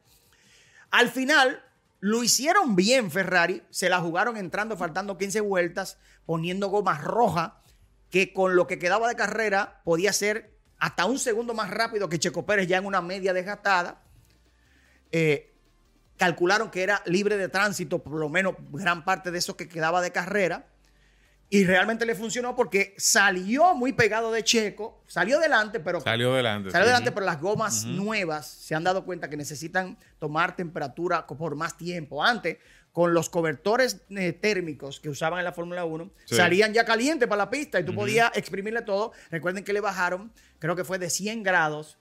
Al 0.91 1.07
final, 1.07 1.63
lo 2.01 2.25
hicieron 2.25 2.75
bien 2.75 3.09
Ferrari, 3.09 3.63
se 3.69 3.87
la 3.87 4.01
jugaron 4.01 4.35
entrando, 4.35 4.75
faltando 4.75 5.17
15 5.17 5.39
vueltas, 5.39 5.97
poniendo 6.25 6.67
goma 6.67 6.97
roja, 6.97 7.61
que 8.09 8.33
con 8.33 8.57
lo 8.57 8.67
que 8.67 8.77
quedaba 8.77 9.07
de 9.07 9.15
carrera 9.15 9.79
podía 9.85 10.11
ser 10.11 10.57
hasta 10.77 11.05
un 11.05 11.19
segundo 11.19 11.53
más 11.53 11.69
rápido 11.69 12.09
que 12.09 12.19
Checo 12.19 12.45
Pérez 12.45 12.67
ya 12.67 12.79
en 12.79 12.85
una 12.85 13.01
media 13.01 13.31
desgastada. 13.31 14.03
Eh, 15.13 15.54
calcularon 16.17 16.69
que 16.71 16.83
era 16.83 17.01
libre 17.05 17.37
de 17.37 17.49
tránsito, 17.49 17.99
por 17.99 18.13
lo 18.19 18.29
menos 18.29 18.55
gran 18.71 19.03
parte 19.03 19.31
de 19.31 19.37
eso 19.39 19.55
que 19.57 19.67
quedaba 19.67 20.01
de 20.01 20.11
carrera. 20.11 20.67
Y 21.47 21.63
realmente 21.63 22.07
le 22.07 22.15
funcionó 22.15 22.55
porque 22.55 22.95
salió 22.97 23.75
muy 23.75 23.93
pegado 23.93 24.31
de 24.31 24.43
Checo, 24.43 25.03
salió 25.05 25.39
delante, 25.39 25.79
pero 25.79 26.01
Salió 26.01 26.33
delante. 26.33 26.71
Salió 26.71 26.85
sí. 26.85 26.89
adelante, 26.89 27.11
pero 27.11 27.25
las 27.25 27.39
gomas 27.39 27.85
nuevas 27.85 28.47
se 28.47 28.73
han 28.73 28.83
dado 28.83 29.05
cuenta 29.05 29.29
que 29.29 29.37
necesitan 29.37 29.95
tomar 30.17 30.55
temperatura 30.55 31.27
por 31.27 31.55
más 31.55 31.77
tiempo. 31.77 32.23
Antes, 32.23 32.57
con 32.91 33.13
los 33.13 33.29
cobertores 33.29 34.01
eh, 34.09 34.33
térmicos 34.33 34.99
que 34.99 35.09
usaban 35.09 35.37
en 35.39 35.45
la 35.45 35.51
Fórmula 35.51 35.85
1, 35.85 36.09
Sí. 36.25 36.35
salían 36.35 36.73
ya 36.73 36.83
calientes 36.83 37.27
para 37.29 37.43
la 37.43 37.49
pista 37.51 37.79
y 37.79 37.83
tú 37.85 37.93
podías 37.93 38.31
exprimirle 38.35 38.81
todo. 38.81 39.11
Recuerden 39.29 39.63
que 39.63 39.71
le 39.73 39.81
bajaron, 39.81 40.31
creo 40.59 40.75
que 40.75 40.83
fue 40.83 40.97
de 40.97 41.09
100 41.11 41.43
grados 41.43 41.99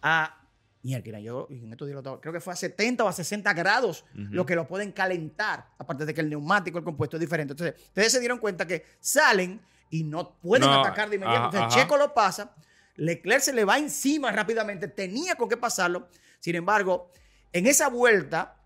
a. 0.00 0.40
Mierda, 0.86 1.18
yo 1.18 1.48
en 1.50 1.72
estos 1.72 1.88
días 1.88 1.94
lo 1.94 2.00
estaba- 2.00 2.20
creo 2.20 2.32
que 2.32 2.40
fue 2.40 2.52
a 2.52 2.56
70 2.56 3.04
o 3.04 3.08
a 3.08 3.12
60 3.12 3.52
grados 3.54 4.04
lo 4.14 4.46
que 4.46 4.54
lo 4.54 4.68
pueden 4.68 4.92
calentar, 4.92 5.66
aparte 5.78 6.06
de 6.06 6.14
que 6.14 6.20
el 6.20 6.30
neumático, 6.30 6.78
el 6.78 6.84
compuesto 6.84 7.16
es 7.16 7.20
diferente. 7.20 7.54
Entonces, 7.54 7.82
ustedes 7.88 8.12
se 8.12 8.20
dieron 8.20 8.38
cuenta 8.38 8.66
que 8.66 8.84
salen 9.00 9.60
y 9.90 10.04
no 10.04 10.36
pueden 10.38 10.68
No, 10.68 10.80
atacar 10.80 11.08
de 11.10 11.16
inmediato. 11.16 11.46
Entonces, 11.46 11.60
ajá. 11.74 11.82
Checo 11.82 11.96
lo 11.96 12.14
pasa, 12.14 12.54
Leclerc 12.96 13.40
se 13.42 13.52
le 13.52 13.64
va 13.64 13.78
encima 13.78 14.30
rápidamente, 14.30 14.86
tenía 14.88 15.34
con 15.34 15.48
qué 15.48 15.56
pasarlo. 15.56 16.08
Sin 16.38 16.54
embargo, 16.54 17.10
en 17.52 17.66
esa 17.66 17.88
vuelta, 17.88 18.56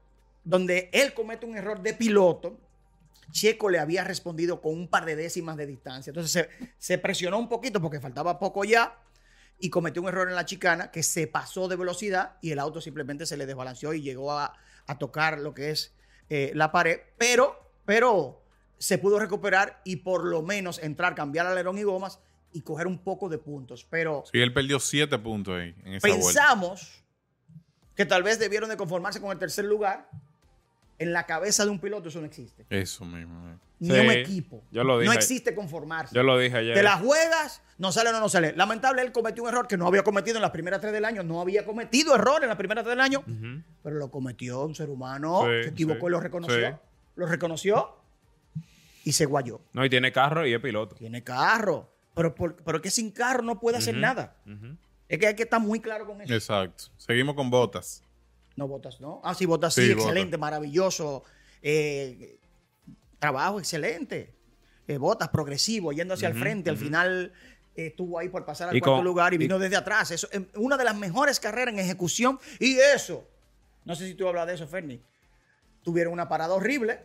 donde 0.45 0.91
él 0.93 1.15
comete 1.15 1.47
un 1.47 1.57
error 1.57 1.81
de 1.81 1.95
piloto, 1.95 2.59
Checo 3.31 3.71
le 3.71 3.79
había 3.79 4.05
respondido 4.05 4.61
con 4.61 4.75
un 4.75 4.89
par 4.89 5.05
de 5.07 5.17
décimas 5.17 5.57
de 5.57 5.67
distancia. 5.67 6.11
Entonces 6.11 6.33
se, 6.33 6.49
se 6.79 6.99
presionó 6.99 7.39
un 7.39 7.49
poquito 7.49 7.81
porque 7.81 7.99
faltaba 8.01 8.39
poco 8.39 8.65
ya 8.65 8.95
y 9.61 9.71
cometió 9.71 10.03
un 10.03 10.09
error 10.09 10.29
en 10.29 10.35
la 10.35 10.45
chicana 10.47 10.91
que 10.91 11.03
se 11.03 11.27
pasó 11.27 11.69
de 11.69 11.77
velocidad 11.77 12.37
y 12.41 12.51
el 12.53 12.59
auto 12.59 12.81
simplemente 12.81 13.27
se 13.27 13.37
le 13.37 13.47
desbalanceó 13.47 13.93
y 13.93 14.01
llegó 14.03 14.33
a, 14.33 14.55
a 14.87 14.99
tocar 14.99 15.39
lo 15.39 15.53
que 15.55 15.71
es 15.71 15.95
eh, 16.31 16.53
la 16.55 16.73
pared. 16.73 17.01
Pero, 17.19 17.59
pero 17.85 18.43
se 18.79 18.97
pudo 18.99 19.19
recuperar 19.19 19.81
y 19.85 19.97
por 19.97 20.25
lo 20.25 20.43
menos 20.43 20.79
entrar, 20.79 21.15
cambiar 21.15 21.47
alerón 21.47 21.77
y 21.79 21.83
gomas 21.83 22.19
y 22.53 22.63
coger 22.63 22.87
un 22.87 22.99
poco 22.99 23.29
de 23.29 23.39
puntos. 23.39 23.87
Pero 23.89 24.25
Sí, 24.33 24.41
él 24.41 24.53
perdió 24.55 24.81
siete 24.81 25.19
puntos 25.19 25.55
ahí 25.59 25.75
en 25.85 25.95
esa 25.95 26.09
vuelta. 26.09 26.25
pensamos 26.27 27.05
que 27.95 28.07
tal 28.07 28.23
vez 28.23 28.39
debieron 28.39 28.71
de 28.71 28.77
conformarse 28.77 29.21
con 29.21 29.31
el 29.31 29.39
tercer 29.39 29.67
lugar. 29.67 30.09
En 30.99 31.13
la 31.13 31.25
cabeza 31.27 31.65
de 31.65 31.71
un 31.71 31.79
piloto 31.79 32.09
eso 32.09 32.21
no 32.21 32.27
existe. 32.27 32.65
Eso 32.71 33.05
mismo. 33.05 33.51
eh. 33.51 33.57
Ni 33.81 33.89
Sí, 33.89 33.99
un 33.99 34.11
equipo. 34.11 34.63
yo 34.71 34.85
lo 34.85 34.95
No 34.97 35.01
dije. 35.01 35.15
existe 35.15 35.55
conformarse. 35.55 36.15
Yo 36.15 36.23
lo 36.23 36.39
dije 36.39 36.55
ayer. 36.59 36.75
Te 36.75 36.83
la 36.83 36.99
juegas, 36.99 37.63
no 37.79 37.91
sale 37.93 38.11
o 38.11 38.13
no, 38.13 38.21
no 38.21 38.29
sale. 38.29 38.53
Lamentable, 38.55 39.01
él 39.03 39.11
cometió 39.11 39.43
un 39.43 39.49
error 39.49 39.67
que 39.67 39.77
no 39.79 39.87
había 39.87 40.03
cometido 40.05 40.37
en 40.37 40.43
las 40.43 40.51
primeras 40.51 40.81
tres 40.83 40.93
del 40.93 41.05
año. 41.07 41.23
No 41.23 41.41
había 41.41 41.65
cometido 41.65 42.15
error 42.15 42.43
en 42.43 42.49
las 42.49 42.59
primeras 42.59 42.85
tres 42.85 42.93
del 42.93 43.01
año, 43.01 43.25
pero 43.83 43.97
lo 43.97 44.11
cometió 44.11 44.65
un 44.67 44.75
ser 44.75 44.91
humano. 44.91 45.43
Sí, 45.45 45.63
se 45.65 45.69
equivocó 45.71 46.01
sí, 46.01 46.07
y 46.07 46.11
lo 46.11 46.21
reconoció. 46.21 46.69
sí. 46.69 46.75
Lo 47.17 47.27
reconoció 47.27 47.97
y 49.05 49.13
se 49.13 49.25
guayó. 49.25 49.61
No, 49.73 49.85
y 49.85 49.91
tiene 49.91 50.13
carro 50.13 50.47
y 50.47 50.53
es 50.53 50.61
piloto. 50.61 50.95
Tiene 50.97 51.25
carro. 51.25 51.91
Pero, 52.15 52.35
por- 52.35 52.57
pero 52.57 52.83
que 52.83 52.91
sin 52.91 53.11
carro 53.11 53.43
no 53.43 53.59
puede 53.59 53.79
hacer 53.79 53.97
nada. 53.97 54.37
Es 55.09 55.19
que 55.19 55.27
hay 55.27 55.35
que 55.35 55.45
estar 55.45 55.61
muy 55.61 55.81
claro 55.81 56.07
con 56.07 56.21
eso. 56.21 56.33
Exacto. 56.35 56.85
Seguimos 56.99 57.35
con 57.35 57.49
botas. 57.51 58.03
No 58.57 58.69
votas, 58.69 59.01
¿no? 59.01 59.21
Ah, 59.25 59.35
sí, 59.35 59.47
votas, 59.47 59.73
sí, 59.75 59.87
Sí, 59.87 59.93
excelente, 59.93 60.37
maravilloso. 60.37 61.25
Eh, 61.63 62.37
trabajo 63.21 63.61
excelente. 63.61 64.35
Eh, 64.89 64.99
botas 64.99 65.29
progresivo, 65.29 65.93
yendo 65.93 66.15
hacia 66.15 66.27
el 66.29 66.35
frente. 66.35 66.69
Al 66.71 66.77
final 66.77 67.33
eh, 67.77 67.87
estuvo 67.89 68.19
ahí 68.19 68.29
por 68.29 68.45
pasar 68.45 68.71
al 68.71 68.77
Y 68.77 68.81
cuarto 68.81 68.97
con- 68.97 69.05
lugar 69.05 69.33
y 69.33 69.37
y- 69.37 69.39
vino 69.39 69.61
desde 69.61 69.77
atrás. 69.77 70.11
Eso, 70.11 70.29
em, 70.33 70.47
una 70.57 70.77
de 70.77 70.83
las 70.85 70.97
mejores 70.97 71.39
carreras 71.39 71.73
en 71.75 71.79
ejecución. 71.79 72.41
Y 72.59 72.77
eso, 72.79 73.25
no 73.85 73.95
sé 73.95 74.07
si 74.09 74.15
tú 74.15 74.27
hablas 74.27 74.49
de 74.49 74.55
eso, 74.55 74.67
Ferni. 74.67 75.01
Tuvieron 75.85 76.13
una 76.13 76.29
parada 76.29 76.55
horrible. 76.55 77.01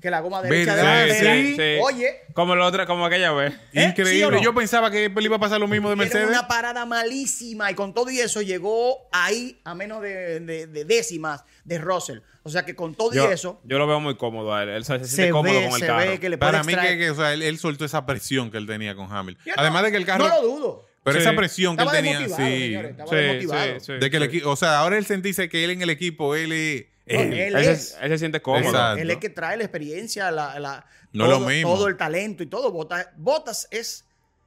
Que 0.00 0.10
la 0.10 0.20
goma 0.20 0.42
derecha 0.42 0.76
de 0.76 0.82
la 0.82 1.14
Sí. 1.56 1.80
Oye, 1.82 2.20
Como 2.34 2.54
la 2.54 2.66
otra, 2.66 2.84
como 2.86 3.06
aquella 3.06 3.32
vez. 3.32 3.54
¿Eh? 3.72 3.84
Increíble. 3.84 4.12
¿Sí 4.12 4.22
o 4.24 4.30
no? 4.30 4.42
Yo 4.42 4.54
pensaba 4.54 4.90
que 4.90 5.08
le 5.08 5.22
iba 5.22 5.36
a 5.36 5.40
pasar 5.40 5.58
lo 5.58 5.66
mismo 5.66 5.88
de 5.88 5.96
Mercedes. 5.96 6.28
una 6.28 6.46
parada 6.46 6.84
malísima 6.84 7.70
y 7.70 7.74
con 7.74 7.94
todo 7.94 8.10
y 8.10 8.20
eso 8.20 8.42
llegó 8.42 9.08
ahí 9.10 9.58
a 9.64 9.74
menos 9.74 10.02
de, 10.02 10.40
de- 10.40 10.66
de 10.66 10.84
décimas 10.84 11.44
de 11.64 11.78
Russell. 11.78 12.18
O 12.42 12.50
sea 12.50 12.64
que 12.66 12.76
con 12.76 12.94
todo 12.94 13.12
Yo, 13.14 13.28
y 13.28 13.32
eso 13.32 13.60
yo 13.64 13.78
lo 13.78 13.86
veo 13.86 13.98
muy 13.98 14.16
cómodo 14.16 14.54
a 14.54 14.62
él. 14.64 14.68
Él 14.68 14.84
se, 14.84 14.98
se 14.98 15.04
siente 15.06 15.22
se 15.24 15.30
cómodo 15.30 15.54
ve, 15.54 15.64
con 15.64 15.74
el 15.74 15.80
se 15.80 15.86
carro. 15.86 16.10
ve 16.10 16.20
que 16.20 16.28
le 16.28 16.38
puede 16.38 16.52
Para 16.52 16.62
mí 16.62 16.74
que, 16.74 16.98
que, 16.98 17.10
o 17.10 17.14
sea, 17.14 17.32
él, 17.32 17.42
él 17.42 17.58
soltó 17.58 17.84
esa 17.86 18.04
presión 18.04 18.50
que 18.50 18.58
él 18.58 18.66
tenía 18.66 18.94
con 18.94 19.10
Hamilton. 19.10 19.42
Yo 19.46 19.54
no- 19.56 19.62
Además 19.62 19.82
de 19.84 19.90
que 19.92 19.96
el 19.96 20.04
carro... 20.06 20.28
No 20.28 20.42
lo 20.42 20.42
dudo. 20.46 20.86
Pero 21.04 21.18
Sí. 21.18 21.22
esa 21.22 21.34
presión 21.36 21.76
que 21.76 21.84
él 21.84 21.88
tenía, 21.90 22.18
sí. 22.28 22.34
señores, 22.34 22.90
estaba 22.90 23.08
Sí, 23.08 23.16
desmotivado. 23.16 23.80
sí, 23.80 23.86
sí, 23.86 23.92
de 23.94 24.10
que 24.10 24.16
el 24.18 24.22
equipo, 24.24 24.50
o 24.50 24.56
sea, 24.56 24.78
ahora 24.80 24.98
él 24.98 25.06
sentirse 25.06 25.48
que 25.48 25.64
él 25.64 25.70
en 25.70 25.80
el 25.82 25.88
equipo, 25.90 26.34
él 26.34 26.52
es 26.52 26.84
él. 27.06 27.32
él 27.32 27.56
Él, 27.56 27.56
es. 27.56 27.90
se, 27.90 28.04
él 28.04 28.10
se 28.10 28.18
siente 28.18 28.42
cómodo. 28.42 28.64
Exacto. 28.64 29.00
Él 29.00 29.10
es 29.10 29.16
que 29.18 29.30
trae 29.30 29.56
la 29.56 29.64
experiencia, 29.64 30.30
la, 30.30 30.58
la- 30.58 30.86
No 31.12 31.24
todo, 31.26 31.40
lo 31.40 31.46
mismo. 31.46 31.72
todo 31.74 31.88
el 31.88 31.96
talento 31.96 32.42
y 32.42 32.46
todo. 32.46 32.70
Botas, 32.72 33.08
Botas 33.16 33.68
es, 33.70 34.04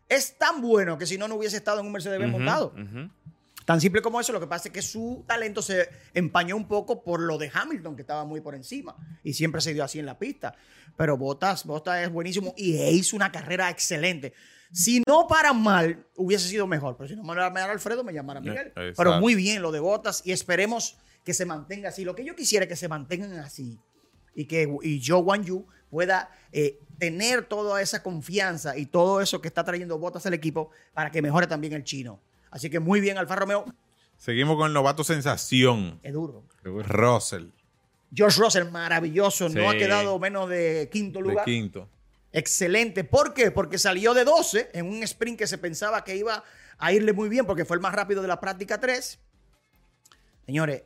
es 0.07 0.37
tan 0.37 0.61
bueno 0.61 0.97
que 0.97 1.05
si 1.05 1.17
no, 1.17 1.27
no 1.27 1.35
hubiese 1.35 1.57
estado 1.57 1.79
en 1.79 1.85
un 1.85 1.91
Mercedes-Benz 1.91 2.29
Ujú, 2.31 2.37
montado. 2.39 2.73
Tan 3.65 3.79
simple 3.79 4.01
como 4.01 4.19
eso. 4.19 4.33
Lo 4.33 4.39
que 4.39 4.47
pasa 4.47 4.69
es 4.69 4.73
que 4.73 4.81
su 4.81 5.23
talento 5.27 5.61
se 5.61 5.89
empañó 6.15 6.55
un 6.55 6.67
poco 6.67 7.03
por 7.03 7.19
lo 7.19 7.37
de 7.37 7.51
Hamilton, 7.53 7.95
que 7.95 8.01
estaba 8.01 8.25
muy 8.25 8.41
por 8.41 8.55
encima. 8.55 8.95
Y 9.23 9.33
siempre 9.33 9.61
se 9.61 9.73
dio 9.75 9.83
así 9.83 9.99
en 9.99 10.07
la 10.07 10.17
pista. 10.17 10.55
Pero 10.97 11.17
Botas, 11.17 11.65
Botas 11.65 12.01
es 12.03 12.11
buenísimo 12.11 12.53
y 12.57 12.81
hizo 12.81 13.15
una 13.15 13.31
carrera 13.31 13.69
excelente. 13.69 14.33
Si 14.71 15.03
no 15.07 15.27
paran 15.27 15.61
mal, 15.61 16.05
hubiese 16.15 16.47
sido 16.47 16.65
mejor. 16.65 16.95
Pero 16.97 17.09
si 17.09 17.15
no 17.15 17.23
me 17.23 17.35
llamara 17.35 17.71
Alfredo, 17.71 18.03
me 18.03 18.11
llamara 18.13 18.39
Miguel. 18.39 18.67
exacto. 18.69 18.93
Pero 18.97 19.19
muy 19.19 19.35
bien 19.35 19.61
lo 19.61 19.71
de 19.71 19.79
Botas 19.79 20.23
y 20.25 20.31
esperemos 20.31 20.97
que 21.23 21.34
se 21.34 21.45
mantenga 21.45 21.89
así. 21.89 22.03
Lo 22.03 22.15
que 22.15 22.25
yo 22.25 22.36
quisiera 22.36 22.65
es 22.65 22.69
que 22.69 22.75
se 22.75 22.88
mantengan 22.88 23.34
así 23.34 23.79
y 24.34 24.45
que 24.45 24.67
y 24.84 25.01
Joe 25.05 25.21
Wan 25.21 25.43
Yu 25.43 25.65
pueda 25.89 26.32
eh, 26.51 26.79
tener 26.97 27.45
toda 27.45 27.82
esa 27.82 28.03
confianza 28.03 28.77
y 28.77 28.86
todo 28.86 29.21
eso 29.21 29.41
que 29.41 29.47
está 29.47 29.63
trayendo 29.63 29.97
Botas 29.97 30.25
al 30.25 30.34
equipo 30.34 30.69
para 30.93 31.12
que 31.12 31.21
mejore 31.21 31.47
también 31.47 31.73
el 31.73 31.84
chino. 31.84 32.21
Así 32.51 32.69
que 32.69 32.79
muy 32.79 33.01
bien, 33.01 33.17
Alfa 33.17 33.36
Romeo. 33.36 33.65
Seguimos 34.17 34.58
con 34.58 34.67
el 34.67 34.73
novato 34.73 35.03
sensación, 35.03 35.99
Es 36.03 36.13
duro. 36.13 36.43
Russell, 36.63 37.47
George 38.13 38.41
Russell, 38.41 38.69
maravilloso. 38.69 39.49
No 39.49 39.69
ha 39.69 39.73
quedado 39.73 40.17
menos 40.19 40.49
de 40.49 40.89
quinto 40.91 41.19
de 41.19 41.25
lugar. 41.29 41.45
quinto. 41.45 41.89
Excelente. 42.32 43.03
¿Por 43.03 43.34
qué? 43.34 43.51
Porque 43.51 43.77
salió 43.77 44.13
de 44.13 44.23
12 44.23 44.71
en 44.73 44.88
un 44.88 45.03
sprint 45.03 45.39
que 45.39 45.47
se 45.47 45.58
pensaba 45.58 46.03
que 46.03 46.15
iba 46.15 46.43
a 46.77 46.93
irle 46.93 47.13
muy 47.13 47.29
bien 47.29 47.45
porque 47.45 47.65
fue 47.65 47.75
el 47.75 47.82
más 47.82 47.93
rápido 47.93 48.21
de 48.21 48.27
la 48.27 48.39
práctica 48.39 48.79
3. 48.79 49.19
Señores, 50.45 50.84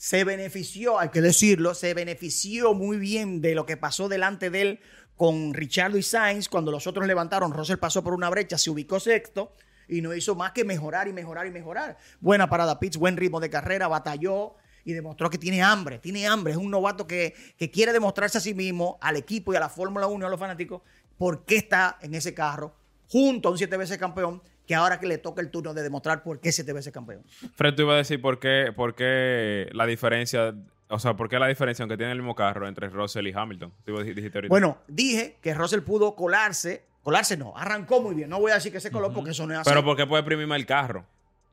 se 0.00 0.24
benefició, 0.24 0.98
hay 0.98 1.10
que 1.10 1.20
decirlo, 1.20 1.74
se 1.74 1.92
benefició 1.92 2.72
muy 2.72 2.96
bien 2.96 3.42
de 3.42 3.54
lo 3.54 3.66
que 3.66 3.76
pasó 3.76 4.08
delante 4.08 4.48
de 4.48 4.62
él 4.62 4.80
con 5.14 5.52
Richardo 5.52 5.98
y 5.98 6.02
Sainz. 6.02 6.48
Cuando 6.48 6.72
los 6.72 6.86
otros 6.86 7.06
levantaron, 7.06 7.52
Russell 7.52 7.76
pasó 7.76 8.02
por 8.02 8.14
una 8.14 8.30
brecha, 8.30 8.56
se 8.56 8.70
ubicó 8.70 8.98
sexto 8.98 9.52
y 9.88 10.00
no 10.00 10.14
hizo 10.14 10.34
más 10.34 10.52
que 10.52 10.64
mejorar 10.64 11.06
y 11.06 11.12
mejorar 11.12 11.46
y 11.46 11.50
mejorar. 11.50 11.98
Buena 12.18 12.48
parada 12.48 12.80
Pitts, 12.80 12.96
buen 12.96 13.18
ritmo 13.18 13.40
de 13.40 13.50
carrera, 13.50 13.88
batalló 13.88 14.54
y 14.86 14.94
demostró 14.94 15.28
que 15.28 15.36
tiene 15.36 15.62
hambre, 15.62 15.98
tiene 15.98 16.26
hambre. 16.26 16.54
Es 16.54 16.58
un 16.58 16.70
novato 16.70 17.06
que, 17.06 17.34
que 17.58 17.70
quiere 17.70 17.92
demostrarse 17.92 18.38
a 18.38 18.40
sí 18.40 18.54
mismo, 18.54 18.96
al 19.02 19.18
equipo 19.18 19.52
y 19.52 19.56
a 19.56 19.60
la 19.60 19.68
Fórmula 19.68 20.06
1 20.06 20.24
y 20.24 20.26
a 20.26 20.30
los 20.30 20.40
fanáticos, 20.40 20.80
por 21.18 21.44
qué 21.44 21.56
está 21.56 21.98
en 22.00 22.14
ese 22.14 22.32
carro 22.32 22.74
junto 23.06 23.48
a 23.48 23.52
un 23.52 23.58
siete 23.58 23.76
veces 23.76 23.98
campeón 23.98 24.40
que 24.70 24.76
ahora 24.76 25.00
que 25.00 25.08
le 25.08 25.18
toca 25.18 25.42
el 25.42 25.50
turno 25.50 25.74
de 25.74 25.82
demostrar 25.82 26.22
por 26.22 26.38
qué 26.38 26.52
siete 26.52 26.72
veces 26.72 26.92
campeón. 26.92 27.24
Fred, 27.56 27.74
tú 27.74 27.82
ibas 27.82 27.94
a 27.94 27.96
decir 27.96 28.20
por 28.22 28.38
qué, 28.38 28.72
por 28.72 28.94
qué 28.94 29.68
la 29.72 29.84
diferencia, 29.84 30.54
o 30.88 30.98
sea, 31.00 31.16
por 31.16 31.28
qué 31.28 31.40
la 31.40 31.48
diferencia, 31.48 31.82
aunque 31.82 31.96
tienen 31.96 32.12
el 32.12 32.18
mismo 32.18 32.36
carro, 32.36 32.68
entre 32.68 32.88
Russell 32.88 33.26
y 33.26 33.32
Hamilton. 33.32 33.72
Tú 33.84 33.98
dijiste 34.00 34.38
ahorita. 34.38 34.48
Bueno, 34.48 34.78
dije 34.86 35.38
que 35.42 35.54
Russell 35.54 35.80
pudo 35.80 36.14
colarse, 36.14 36.84
colarse 37.02 37.36
no, 37.36 37.52
arrancó 37.56 38.00
muy 38.00 38.14
bien. 38.14 38.30
No 38.30 38.38
voy 38.38 38.52
a 38.52 38.54
decir 38.54 38.70
que 38.70 38.78
se 38.78 38.92
coló 38.92 39.12
porque 39.12 39.30
eso 39.30 39.44
no 39.44 39.54
es 39.54 39.58
así. 39.58 39.68
pero 39.68 39.84
¿por 39.84 39.96
qué 39.96 40.06
puede 40.06 40.20
exprimir 40.20 40.46
más 40.46 40.60
el 40.60 40.66
carro? 40.66 41.04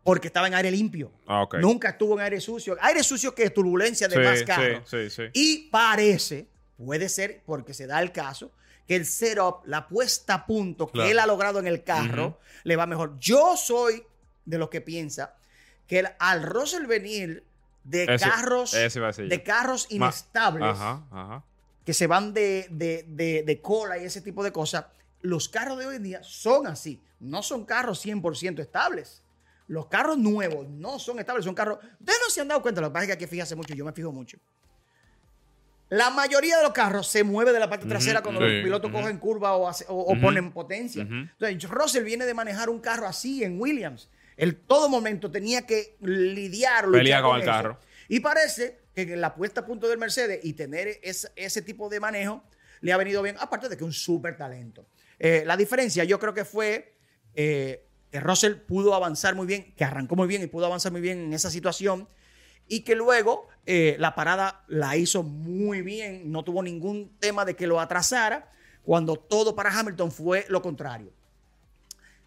porque 0.04 0.28
estaba 0.28 0.46
en 0.46 0.54
aire 0.54 0.70
limpio. 0.70 1.12
Ah, 1.26 1.42
ok. 1.42 1.56
Nunca 1.56 1.90
estuvo 1.90 2.14
en 2.14 2.22
aire 2.22 2.40
sucio. 2.40 2.78
Aire 2.82 3.02
sucio 3.02 3.34
que 3.34 3.46
es 3.46 3.54
turbulencia 3.54 4.08
de 4.08 4.16
Sí, 4.16 4.22
más 4.22 4.44
carros. 4.44 4.88
sí, 4.88 5.10
sí. 5.10 5.24
Y 5.34 5.70
parece, 5.72 6.48
puede 6.78 7.10
ser, 7.10 7.42
porque 7.46 7.74
se 7.74 7.88
da 7.88 8.02
el 8.02 8.12
caso, 8.12 8.52
que 8.88 8.96
el 8.96 9.06
setup, 9.06 9.66
la 9.66 9.88
puesta 9.88 10.34
a 10.36 10.46
punto 10.46 10.88
Claro. 10.88 11.06
que 11.08 11.12
él 11.12 11.20
ha 11.20 11.26
logrado 11.26 11.60
en 11.60 11.68
el 11.68 11.84
carro, 11.84 12.40
le 12.64 12.76
va 12.76 12.86
mejor. 12.86 13.18
Yo 13.20 13.58
soy 13.58 14.04
de 14.46 14.58
los 14.58 14.70
que 14.70 14.80
piensa 14.82 15.36
que 15.88 16.00
el- 16.00 16.10
al 16.20 16.44
Russell 16.44 16.86
venir 16.86 17.44
de 17.84 18.04
Ese- 18.04 18.26
carros, 18.30 18.74
ese 18.74 19.00
de 19.00 19.44
carros 19.44 19.88
inestables, 19.90 20.70
Ajá, 20.70 21.04
ajá. 21.12 21.44
que 21.86 21.94
se 21.94 22.08
van 22.08 22.34
de, 22.34 22.68
de- 22.70 23.06
de- 23.08 23.44
de 23.44 23.62
cola 23.62 23.98
y 23.98 24.06
ese 24.06 24.22
tipo 24.22 24.44
de 24.44 24.52
cosas, 24.52 24.86
los 25.22 25.50
carros 25.50 25.78
de 25.80 25.86
hoy 25.88 25.96
en 25.98 26.04
día 26.04 26.24
son 26.24 26.68
así. 26.68 27.02
No 27.20 27.42
son 27.44 27.66
carros 27.66 28.00
100% 28.06 28.62
estables. 28.62 29.24
Los 29.68 29.88
carros 29.88 30.18
nuevos 30.18 30.68
no 30.70 31.00
son 31.00 31.20
estables, 31.20 31.44
son 31.44 31.56
carros... 31.56 31.80
Ustedes 32.00 32.20
no 32.26 32.30
se 32.30 32.40
han 32.42 32.48
dado 32.48 32.62
cuenta, 32.62 32.80
lo 32.80 32.88
que 32.88 32.94
pasa 32.94 33.04
es 33.04 33.08
que 33.08 33.14
aquí 33.14 33.28
fijarse 33.28 33.56
mucho, 33.56 33.74
yo 33.74 33.84
me 33.84 33.92
fijo 33.92 34.12
mucho. 34.14 34.38
La 35.90 36.10
mayoría 36.10 36.58
de 36.58 36.64
los 36.64 36.74
carros 36.74 37.08
se 37.08 37.24
mueve 37.24 37.54
de 37.54 37.60
la 37.60 37.70
parte 37.70 37.86
trasera 37.88 38.22
cuando 38.22 38.42
sí, 38.42 38.48
los 38.56 38.64
pilotos 38.64 38.92
ujú. 38.92 39.00
cogen 39.02 39.18
curva 39.20 39.54
o, 39.56 39.68
hace- 39.70 39.86
o- 39.88 40.16
ponen 40.20 40.52
potencia. 40.52 41.04
Entonces, 41.04 41.70
Russell 41.70 42.04
viene 42.04 42.26
de 42.26 42.34
manejar 42.34 42.70
un 42.70 42.80
carro 42.80 43.08
así 43.08 43.44
en 43.44 43.60
Williams. 43.60 44.10
Él 44.36 44.56
todo 44.58 44.90
momento 44.90 45.32
tenía 45.32 45.66
que 45.66 45.96
lidiar, 46.02 46.90
Pelear 46.92 47.24
con 47.24 47.36
el 47.38 47.42
eso. 47.44 47.52
carro. 47.52 47.80
Y 48.10 48.20
parece 48.20 48.80
que 48.94 49.04
en 49.04 49.22
la 49.22 49.34
puesta 49.34 49.62
a 49.62 49.66
punto 49.66 49.88
del 49.88 49.98
Mercedes 49.98 50.40
y 50.44 50.54
tener 50.54 51.00
es- 51.04 51.32
ese 51.36 51.62
tipo 51.62 51.88
de 51.90 52.00
manejo 52.00 52.44
le 52.82 52.92
ha 52.94 52.98
venido 52.98 53.22
bien, 53.22 53.36
aparte 53.40 53.70
de 53.70 53.76
que 53.78 53.84
es 53.84 53.88
un 53.88 53.94
súper 53.94 54.36
talento. 54.38 54.86
Eh, 55.20 55.44
la 55.46 55.56
diferencia 55.58 56.04
yo 56.04 56.20
creo 56.20 56.34
que 56.34 56.46
fue 56.46 56.96
eh, 57.34 57.86
que 58.12 58.20
Russell 58.20 58.54
pudo 58.56 58.94
avanzar 58.96 59.36
muy 59.36 59.46
bien, 59.48 59.74
que 59.76 59.84
arrancó 59.84 60.16
muy 60.16 60.28
bien 60.28 60.42
y 60.44 60.48
pudo 60.48 60.66
avanzar 60.66 60.92
muy 60.92 61.02
bien 61.02 61.20
en 61.20 61.34
esa 61.34 61.50
situación 61.52 62.08
y 62.68 62.82
que 62.82 62.96
luego 62.96 63.48
eh, 63.66 63.96
la 64.00 64.16
parada 64.16 64.64
la 64.68 64.98
hizo 64.98 65.24
muy 65.24 65.82
bien, 65.82 66.32
no 66.32 66.44
tuvo 66.44 66.64
ningún 66.64 67.16
tema 67.20 67.46
de 67.46 67.56
que 67.56 67.68
lo 67.68 67.80
atrasara, 67.80 68.52
cuando 68.84 69.16
todo 69.16 69.56
para 69.56 69.78
Hamilton 69.78 70.12
fue 70.12 70.46
lo 70.50 70.62
contrario. 70.62 71.12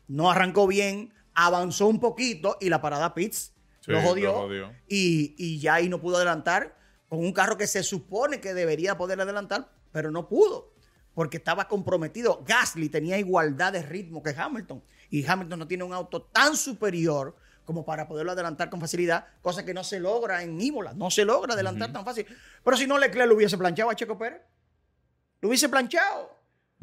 No 0.09 0.31
arrancó 0.31 0.67
bien, 0.67 1.13
avanzó 1.35 1.87
un 1.87 2.01
poquito 2.01 2.57
y 2.61 2.69
la 2.69 2.81
parada 2.81 3.15
Pitts 3.15 3.53
Sí, 3.81 3.93
lo, 3.93 4.03
jodió, 4.03 4.33
lo 4.33 4.39
jodió. 4.41 4.73
Y, 4.89 5.35
y 5.39 5.59
ya 5.59 5.75
ahí 5.75 5.89
no 5.89 6.01
pudo 6.03 6.17
adelantar 6.17 6.77
con 7.09 7.21
un 7.21 7.33
carro 7.33 7.57
que 7.57 7.67
se 7.67 7.83
supone 7.83 8.39
que 8.39 8.53
debería 8.53 8.99
poder 8.99 9.21
adelantar, 9.21 9.73
pero 9.91 10.11
no 10.11 10.29
pudo 10.29 10.71
porque 11.15 11.39
estaba 11.39 11.69
comprometido. 11.69 12.45
Gasly 12.47 12.89
tenía 12.89 13.19
igualdad 13.19 13.73
de 13.73 13.83
ritmo 13.83 14.23
que 14.23 14.35
Hamilton 14.37 14.83
y 15.11 15.27
Hamilton 15.27 15.59
no 15.59 15.67
tiene 15.67 15.85
un 15.85 15.93
auto 15.93 16.23
tan 16.23 16.57
superior 16.57 17.37
como 17.71 17.85
para 17.85 18.09
poderlo 18.09 18.33
adelantar 18.33 18.69
con 18.69 18.81
facilidad, 18.81 19.27
cosa 19.43 19.65
que 19.65 19.73
no 19.73 19.85
se 19.85 20.01
logra 20.01 20.43
en 20.43 20.61
Imola, 20.61 20.93
no 20.93 21.09
se 21.09 21.25
logra 21.25 21.55
adelantar 21.55 21.93
tan 21.93 22.05
fácil. 22.05 22.27
Pero 22.65 22.77
si 22.77 22.85
no, 22.85 22.99
Leclerc 22.99 23.29
lo 23.29 23.37
hubiese 23.37 23.57
planchado 23.57 23.91
a 23.91 23.95
Checo 23.95 24.19
Pérez. 24.19 24.43
Lo 25.41 25.49
hubiese 25.49 25.69
planchado. 25.69 26.37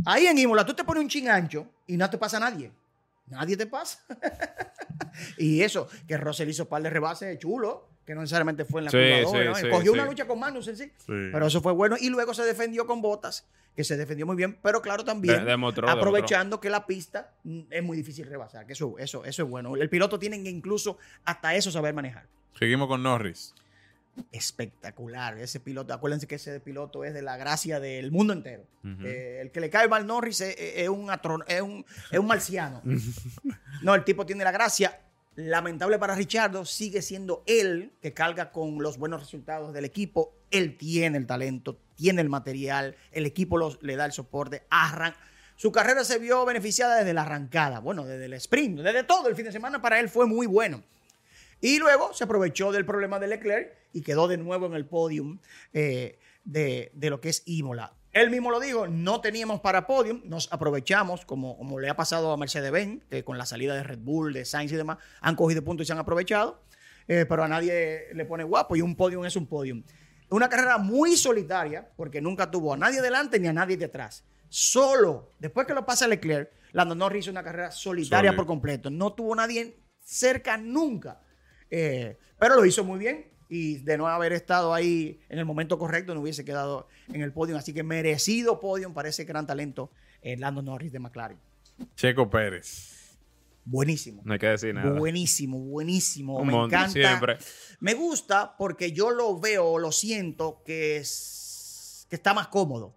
Ahí 0.05 0.27
en 0.27 0.37
Imola 0.37 0.65
tú 0.65 0.73
te 0.73 0.85
pones 0.85 1.03
un 1.03 1.09
chin 1.09 1.27
ancho 1.27 1.67
y 1.87 1.97
no 1.97 2.09
te 2.09 2.17
pasa 2.17 2.37
a 2.37 2.39
nadie. 2.39 2.71
Nadie 3.25 3.57
te 3.57 3.67
pasa. 3.67 3.99
y 5.37 5.61
eso, 5.61 5.89
que 6.07 6.15
Russell 6.15 6.47
hizo 6.47 6.69
par 6.69 6.81
de 6.81 6.89
rebases 6.89 7.37
chulo, 7.37 7.89
que 8.07 8.15
no 8.15 8.21
necesariamente 8.21 8.65
fue 8.65 8.79
en 8.81 8.85
la 8.85 8.91
Sí, 8.91 8.97
curva 9.25 9.39
sí, 9.39 9.45
¿no? 9.45 9.55
sí, 9.55 9.69
Cogió 9.69 9.91
una 9.93 10.05
lucha 10.05 10.25
con 10.25 10.39
Magnussen, 10.39 10.75
sí. 10.77 10.85
Sí. 10.97 11.05
Pero 11.31 11.45
eso 11.45 11.61
fue 11.61 11.73
bueno. 11.73 11.97
Y 11.99 12.09
luego 12.09 12.33
se 12.33 12.43
defendió 12.43 12.87
con 12.87 13.01
botas, 13.01 13.45
que 13.75 13.83
se 13.83 13.97
defendió 13.97 14.25
muy 14.25 14.35
bien, 14.37 14.57
pero 14.63 14.81
claro 14.81 15.03
también 15.03 15.43
De- 15.43 15.51
demostró, 15.51 15.87
aprovechando 15.89 16.59
que 16.61 16.69
la 16.71 16.87
pista 16.87 17.33
mm, 17.43 17.59
es 17.69 17.83
muy 17.83 17.97
difícil 17.97 18.25
rebasar, 18.25 18.65
que 18.65 18.73
eso, 18.73 18.95
eso, 18.97 19.25
eso 19.25 19.43
es 19.43 19.49
bueno. 19.49 19.75
El 19.75 19.89
piloto 19.89 20.17
tiene 20.17 20.41
que 20.41 20.49
incluso 20.49 20.97
hasta 21.25 21.53
eso 21.53 21.69
saber 21.69 21.93
manejar. 21.93 22.25
Seguimos 22.57 22.87
con 22.87 23.03
Norris. 23.03 23.53
Espectacular. 24.31 25.37
Ese 25.37 25.59
piloto, 25.59 25.93
acuérdense 25.93 26.27
que 26.27 26.35
ese 26.35 26.59
piloto 26.59 27.03
es 27.03 27.13
de 27.13 27.21
la 27.21 27.37
gracia 27.37 27.79
del 27.79 28.11
mundo 28.11 28.33
entero. 28.33 28.63
Eh, 29.03 29.39
el 29.41 29.51
que 29.51 29.59
le 29.59 29.69
cae 29.69 29.87
mal 29.87 30.07
Norris 30.07 30.41
es, 30.41 30.87
un, 30.89 31.07
atro- 31.09 31.43
es, 31.47 31.61
un, 31.61 31.85
es 32.11 32.17
un 32.19 32.25
marciano. 32.25 32.81
no, 33.83 33.93
el 33.95 34.03
tipo 34.03 34.25
tiene 34.25 34.43
la 34.43 34.51
gracia. 34.51 34.99
Lamentable 35.37 35.99
para 35.99 36.15
Richardo, 36.15 36.65
sigue 36.65 37.03
siendo 37.03 37.43
él 37.45 37.93
que 38.01 38.11
carga 38.11 38.51
con 38.51 38.81
los 38.81 38.97
buenos 38.97 39.19
resultados 39.21 39.71
del 39.71 39.85
equipo. 39.85 40.33
Él 40.49 40.75
tiene 40.77 41.17
el 41.19 41.27
talento, 41.27 41.77
tiene 41.95 42.21
el 42.23 42.29
material, 42.29 42.95
el 43.11 43.27
equipo 43.27 43.57
los- 43.57 43.81
le 43.83 43.95
da 43.95 44.05
el 44.05 44.11
soporte. 44.11 44.63
Arran 44.71 45.13
su 45.55 45.71
carrera 45.71 46.03
se 46.03 46.17
vio 46.19 46.43
beneficiada 46.45 46.97
desde 46.97 47.13
la 47.13 47.21
arrancada, 47.23 47.79
bueno, 47.79 48.05
desde 48.05 48.25
el 48.25 48.33
sprint, 48.33 48.79
desde 48.79 49.03
todo 49.03 49.27
el 49.27 49.35
fin 49.35 49.45
de 49.45 49.51
semana 49.51 49.81
para 49.81 49.99
él 49.99 50.09
fue 50.09 50.25
muy 50.25 50.45
bueno. 50.47 50.83
Y 51.61 51.79
luego 51.79 52.13
se 52.13 52.23
aprovechó 52.23 52.71
del 52.71 52.85
problema 52.85 53.17
de 53.19 53.27
Leclerc 53.27 53.73
y 53.93 54.01
quedó 54.01 54.27
de 54.27 54.37
nuevo 54.37 54.65
en 54.67 54.73
el 54.73 54.85
podium 54.85 55.39
eh, 55.73 56.19
de, 56.45 56.91
de 56.93 57.09
lo 57.11 57.21
que 57.21 57.29
es 57.29 57.41
Imola. 57.45 57.93
Él 58.21 58.31
mismo 58.31 58.49
lo 58.49 58.59
dijo, 58.59 58.87
no 58.87 59.21
teníamos 59.21 59.59
para 59.59 59.85
podium, 59.85 60.21
nos 60.25 60.51
aprovechamos, 60.51 61.23
como, 61.23 61.55
como 61.55 61.79
le 61.79 61.87
ha 61.87 61.95
pasado 61.95 62.31
a 62.31 62.37
Mercedes-Benz, 62.37 63.03
que 63.09 63.23
con 63.23 63.37
la 63.37 63.45
salida 63.45 63.75
de 63.75 63.83
Red 63.83 63.99
Bull, 63.99 64.33
de 64.33 64.43
Sainz 64.43 64.71
y 64.71 64.75
demás, 64.75 64.97
han 65.21 65.35
cogido 65.35 65.63
puntos 65.63 65.85
y 65.85 65.87
se 65.87 65.93
han 65.93 65.99
aprovechado, 65.99 66.63
eh, 67.07 67.27
pero 67.29 67.43
a 67.43 67.47
nadie 67.47 68.07
le 68.15 68.25
pone 68.25 68.43
guapo 68.43 68.75
y 68.75 68.81
un 68.81 68.95
podium 68.95 69.23
es 69.25 69.35
un 69.35 69.45
podium. 69.45 69.83
Una 70.29 70.49
carrera 70.49 70.79
muy 70.79 71.15
solitaria, 71.15 71.89
porque 71.95 72.19
nunca 72.19 72.49
tuvo 72.49 72.73
a 72.73 72.77
nadie 72.77 73.01
delante 73.01 73.39
ni 73.39 73.49
a 73.49 73.53
nadie 73.53 73.77
detrás. 73.77 74.25
Solo, 74.49 75.33
después 75.37 75.67
que 75.67 75.75
lo 75.75 75.85
pasa 75.85 76.07
Leclerc, 76.07 76.51
Lando 76.71 76.95
Norris 76.95 77.25
hizo 77.25 77.31
una 77.31 77.43
carrera 77.43 77.69
solitaria 77.69 78.35
por 78.35 78.47
completo. 78.47 78.89
No 78.89 79.13
tuvo 79.13 79.35
nadie 79.35 79.77
cerca 79.99 80.57
nunca. 80.57 81.21
Eh, 81.69 82.17
pero 82.39 82.55
lo 82.55 82.65
hizo 82.65 82.83
muy 82.83 82.97
bien 82.99 83.36
y 83.49 83.77
de 83.77 83.97
no 83.97 84.07
haber 84.07 84.33
estado 84.33 84.73
ahí 84.73 85.19
en 85.29 85.39
el 85.39 85.45
momento 85.45 85.77
correcto 85.77 86.13
no 86.13 86.21
hubiese 86.21 86.43
quedado 86.43 86.87
en 87.11 87.21
el 87.21 87.31
podio. 87.31 87.57
Así 87.57 87.73
que 87.73 87.83
merecido 87.83 88.59
podio 88.59 88.93
para 88.93 89.09
ese 89.09 89.23
gran 89.25 89.47
talento, 89.47 89.91
eh, 90.21 90.37
Lando 90.37 90.61
Norris 90.61 90.91
de 90.91 90.99
McLaren. 90.99 91.39
Checo 91.95 92.29
Pérez. 92.29 92.97
Buenísimo. 93.69 94.21
No 94.23 94.33
hay 94.33 94.39
que 94.39 94.47
decir 94.47 94.73
nada. 94.73 94.97
Buenísimo, 94.97 95.59
buenísimo. 95.59 96.37
Un 96.37 96.47
Me 96.47 96.53
encanta. 96.55 96.89
siempre. 96.89 97.37
Me 97.79 97.93
gusta 97.93 98.55
porque 98.57 98.93
yo 98.93 99.11
lo 99.11 99.39
veo, 99.39 99.77
lo 99.77 99.91
siento 99.91 100.61
que, 100.65 100.97
es, 100.97 102.07
que 102.09 102.15
está 102.15 102.33
más 102.33 102.47
cómodo. 102.47 102.95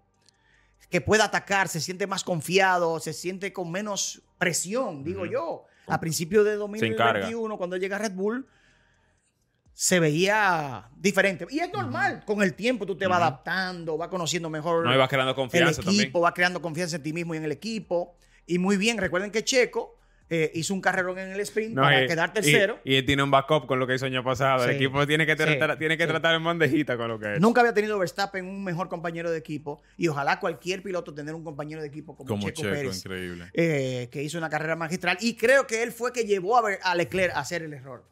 Que 0.89 1.01
puede 1.01 1.23
atacar, 1.23 1.69
se 1.69 1.81
siente 1.81 2.07
más 2.07 2.23
confiado, 2.23 3.01
se 3.01 3.13
siente 3.13 3.53
con 3.53 3.71
menos 3.71 4.23
presión, 4.39 5.03
digo 5.03 5.27
yo. 5.27 5.65
A 5.87 5.99
principios 5.99 6.45
de 6.45 6.53
carga. 6.53 7.21
2021, 7.21 7.59
cuando 7.59 7.77
llega 7.77 7.99
Red 7.99 8.13
Bull, 8.13 8.47
se 9.83 9.99
veía 9.99 10.91
diferente. 10.95 11.47
Y 11.49 11.61
es 11.61 11.73
normal, 11.73 12.23
con 12.27 12.43
el 12.43 12.53
tiempo 12.53 12.85
tú 12.85 12.97
te 12.99 13.07
vas 13.07 13.17
adaptando, 13.17 13.97
vas 13.97 14.09
conociendo 14.11 14.51
mejor 14.51 14.85
No, 14.85 14.95
y 14.95 14.99
vas 14.99 15.09
creando 15.09 15.31
el 15.31 15.35
confianza 15.37 15.81
equipo, 15.81 15.85
también. 15.87 16.13
va 16.23 16.35
creando 16.35 16.61
confianza 16.61 16.97
en 16.97 17.03
ti 17.03 17.15
mismo 17.15 17.33
y 17.33 17.39
en 17.39 17.45
el 17.45 17.53
equipo. 17.53 18.15
Y 18.47 18.59
muy 18.59 18.77
bien, 18.77 18.99
recuerden 18.99 19.31
que 19.31 19.43
Checo 19.43 19.97
eh, 20.29 20.51
hizo 20.55 20.75
un 20.75 20.83
carrerón 20.83 21.19
en 21.19 21.31
el 21.33 21.41
sprint 21.41 21.75
No, 21.75 21.81
para 21.81 22.05
y- 22.05 22.07
quedar 22.07 22.31
tercero. 22.35 22.79
Y, 22.85 22.97
él 22.97 23.07
tiene 23.07 23.23
un 23.23 23.31
backup 23.31 23.67
con 23.67 23.79
lo 23.79 23.87
que 23.87 23.95
hizo 23.95 24.05
el 24.05 24.13
año 24.13 24.23
pasado. 24.23 24.65
El 24.65 24.73
equipo 24.77 25.07
tiene 25.07 25.25
que, 25.25 25.35
tratar, 25.35 25.73
Sí. 25.73 25.79
tiene 25.79 25.97
que 25.97 26.05
Sí. 26.05 26.09
tratar 26.11 26.35
en 26.35 26.45
bandejita 26.45 26.99
con 26.99 27.09
lo 27.09 27.19
que 27.19 27.37
es. 27.37 27.41
Nunca 27.41 27.63
había 27.63 27.73
tenido 27.73 27.99
Verstappen 27.99 28.45
un 28.45 28.63
mejor 28.63 28.91
compañero 28.91 29.31
de 29.31 29.39
equipo 29.39 29.81
y 29.97 30.09
ojalá 30.09 30.39
cualquier 30.41 30.83
piloto 30.83 31.15
tener 31.15 31.35
un 31.35 31.43
compañero 31.43 31.81
de 31.81 31.89
equipo 31.89 32.15
como, 32.15 32.29
Como 32.29 32.49
Checo, 32.49 32.61
Checo, 32.65 32.75
Pérez, 32.75 32.99
increíble. 32.99 33.51
eh, 33.55 34.09
que 34.13 34.23
hizo 34.23 34.37
una 34.37 34.51
carrera 34.51 34.77
magistral 34.77 35.17
y 35.23 35.37
creo 35.37 35.67
que 35.67 35.83
él 35.83 35.91
fue 35.91 36.13
que 36.13 36.25
llevó 36.27 36.59
a, 36.59 36.61
Ver- 36.63 36.81
a 36.83 36.95
Leclerc 36.95 37.35
a 37.35 37.41
hacer 37.41 37.63
el 37.63 37.73
error 37.73 38.05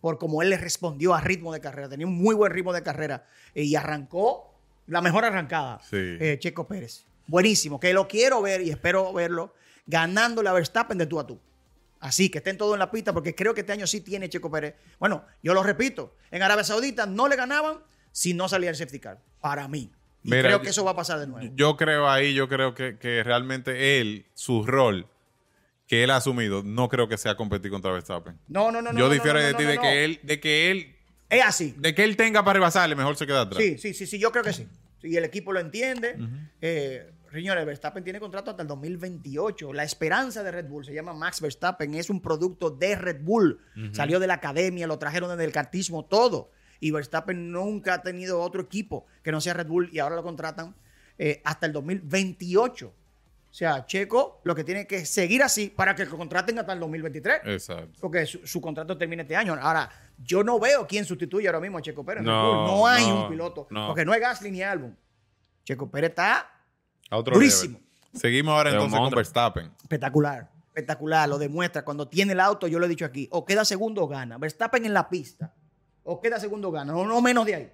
por 0.00 0.18
como 0.18 0.42
él 0.42 0.50
le 0.50 0.56
respondió 0.56 1.14
a 1.14 1.20
ritmo 1.20 1.52
de 1.52 1.60
carrera, 1.60 1.88
tenía 1.88 2.06
un 2.06 2.16
muy 2.16 2.34
buen 2.34 2.52
ritmo 2.52 2.72
de 2.72 2.82
carrera 2.82 3.26
eh, 3.54 3.64
y 3.64 3.76
arrancó 3.76 4.54
la 4.86 5.00
mejor 5.00 5.24
arrancada, 5.24 5.80
Sí. 5.82 5.96
eh, 6.20 6.36
Checo 6.40 6.66
Pérez. 6.66 7.04
Buenísimo, 7.26 7.78
que 7.78 7.92
lo 7.92 8.08
quiero 8.08 8.42
ver 8.42 8.60
y 8.62 8.70
espero 8.70 9.12
verlo 9.12 9.54
ganándole 9.86 10.48
a 10.48 10.52
Verstappen 10.52 10.98
de 10.98 11.06
tú 11.06 11.20
a 11.20 11.26
tú. 11.26 11.38
Así 12.00 12.30
que 12.30 12.38
estén 12.38 12.56
todos 12.56 12.72
en 12.74 12.78
la 12.78 12.90
pista 12.90 13.12
porque 13.12 13.34
creo 13.34 13.52
que 13.54 13.60
este 13.60 13.72
año 13.72 13.86
sí 13.86 14.00
tiene 14.00 14.28
Checo 14.28 14.50
Pérez. 14.50 14.74
Bueno, 14.98 15.24
yo 15.42 15.52
lo 15.54 15.62
repito, 15.62 16.14
en 16.30 16.42
Arabia 16.42 16.64
Saudita 16.64 17.06
no 17.06 17.28
le 17.28 17.36
ganaban 17.36 17.78
si 18.10 18.32
no 18.34 18.48
salía 18.48 18.70
el 18.70 18.76
safety 18.76 18.98
car, 19.00 19.20
para 19.40 19.68
mí. 19.68 19.90
Y 20.22 20.30
Mira, 20.30 20.42
creo 20.42 20.60
que 20.62 20.70
eso 20.70 20.84
va 20.84 20.90
a 20.92 20.96
pasar 20.96 21.18
de 21.20 21.26
nuevo. 21.26 21.52
Yo 21.54 21.76
creo 21.76 22.08
ahí, 22.08 22.34
yo 22.34 22.48
creo 22.48 22.74
que, 22.74 22.98
que 22.98 23.22
realmente 23.22 24.00
él, 24.00 24.26
su 24.34 24.64
rol 24.66 25.06
que 25.90 26.04
él 26.04 26.10
ha 26.10 26.16
asumido, 26.18 26.62
no 26.62 26.88
creo 26.88 27.08
que 27.08 27.18
sea 27.18 27.34
competir 27.34 27.68
contra 27.68 27.90
Verstappen. 27.90 28.38
No, 28.46 28.70
no, 28.70 28.80
no, 28.80 28.92
no. 28.92 28.98
yo 29.00 29.08
no, 29.08 29.12
difiero 29.12 29.40
no, 29.40 29.44
no, 29.44 29.48
de 29.48 29.54
ti 29.54 29.64
de 29.64 29.76
que 29.76 30.04
él, 30.04 30.20
de 30.22 30.38
que 30.38 30.70
él, 30.70 30.94
Es 31.28 31.44
así. 31.44 31.74
de 31.76 31.96
que 31.96 32.04
él 32.04 32.16
tenga 32.16 32.44
para 32.44 32.60
rebasarle, 32.60 32.94
mejor 32.94 33.16
se 33.16 33.26
queda 33.26 33.40
atrás. 33.40 33.60
Sí, 33.60 33.76
sí, 33.76 33.92
sí, 33.92 34.06
sí, 34.06 34.20
yo 34.20 34.30
creo 34.30 34.44
que 34.44 34.52
sí. 34.52 34.68
Y 35.02 35.16
el 35.16 35.24
equipo 35.24 35.52
lo 35.52 35.58
entiende. 35.58 36.16
Eh, 36.60 37.10
señores, 37.32 37.66
Verstappen 37.66 38.04
tiene 38.04 38.20
contrato 38.20 38.52
hasta 38.52 38.62
el 38.62 38.68
2028. 38.68 39.72
La 39.72 39.82
esperanza 39.82 40.44
de 40.44 40.52
Red 40.52 40.66
Bull 40.68 40.84
se 40.84 40.94
llama 40.94 41.12
Max 41.12 41.40
Verstappen, 41.40 41.92
es 41.96 42.08
un 42.08 42.20
producto 42.20 42.70
de 42.70 42.94
Red 42.94 43.22
Bull. 43.24 43.58
Salió 43.90 44.20
de 44.20 44.28
la 44.28 44.34
academia, 44.34 44.86
lo 44.86 44.96
trajeron 44.96 45.30
desde 45.30 45.44
el 45.44 45.50
cartismo, 45.50 46.04
todo. 46.04 46.52
Y 46.78 46.92
Verstappen 46.92 47.50
nunca 47.50 47.94
ha 47.94 48.02
tenido 48.02 48.40
otro 48.40 48.62
equipo 48.62 49.06
que 49.24 49.32
no 49.32 49.40
sea 49.40 49.54
Red 49.54 49.66
Bull 49.66 49.90
y 49.92 49.98
ahora 49.98 50.14
lo 50.14 50.22
contratan 50.22 50.76
eh, 51.18 51.42
hasta 51.44 51.66
el 51.66 51.72
2028. 51.72 52.94
O 53.50 53.52
sea, 53.52 53.84
Checo 53.84 54.40
lo 54.44 54.54
que 54.54 54.62
tiene 54.62 54.86
que 54.86 55.04
seguir 55.04 55.42
así 55.42 55.70
para 55.74 55.94
que 55.96 56.04
lo 56.04 56.16
contraten 56.16 56.56
hasta 56.60 56.72
el 56.72 56.78
2023. 56.78 57.40
Exacto. 57.46 57.98
Porque 58.00 58.24
su, 58.24 58.46
su 58.46 58.60
contrato 58.60 58.96
termina 58.96 59.22
este 59.22 59.34
año. 59.34 59.56
Ahora, 59.60 59.90
yo 60.18 60.44
no 60.44 60.60
veo 60.60 60.86
quién 60.86 61.04
sustituye 61.04 61.48
ahora 61.48 61.58
mismo 61.58 61.78
a 61.78 61.82
Checo 61.82 62.04
Pérez. 62.04 62.22
No, 62.22 62.86
hay 62.86 63.06
no, 63.08 63.24
un 63.24 63.28
piloto. 63.28 63.66
no. 63.70 63.88
Porque 63.88 64.04
no 64.04 64.12
hay 64.12 64.20
Gasly 64.20 64.52
ni 64.52 64.62
Albon. 64.62 64.96
Checo 65.64 65.90
Pérez 65.90 66.10
está 66.10 66.48
A 67.10 67.16
otro 67.16 67.34
Durísimo. 67.34 67.78
level. 67.78 67.90
Seguimos 68.20 68.52
ahora 68.54 68.70
entonces 68.70 68.98
con. 68.98 69.10
Verstappen. 69.10 69.72
espectacular. 69.82 70.48
Espectacular. 70.68 71.28
Lo 71.28 71.38
demuestra. 71.38 71.84
Cuando 71.84 72.06
tiene 72.08 72.32
el 72.34 72.40
auto, 72.40 72.68
yo 72.68 72.78
lo 72.78 72.86
he 72.86 72.88
dicho 72.88 73.04
aquí, 73.04 73.28
o 73.32 73.44
queda 73.44 73.64
segundo 73.64 74.02
o 74.04 74.08
gana. 74.08 74.38
Verstappen 74.38 74.84
en 74.84 74.94
la 74.94 75.08
pista. 75.08 75.52
O 76.04 76.20
queda 76.20 76.38
segundo 76.38 76.68
o 76.68 76.72
gana. 76.72 76.92
No, 76.92 77.04
no 77.04 77.20
menos 77.20 77.44
de 77.46 77.54
ahí. 77.56 77.72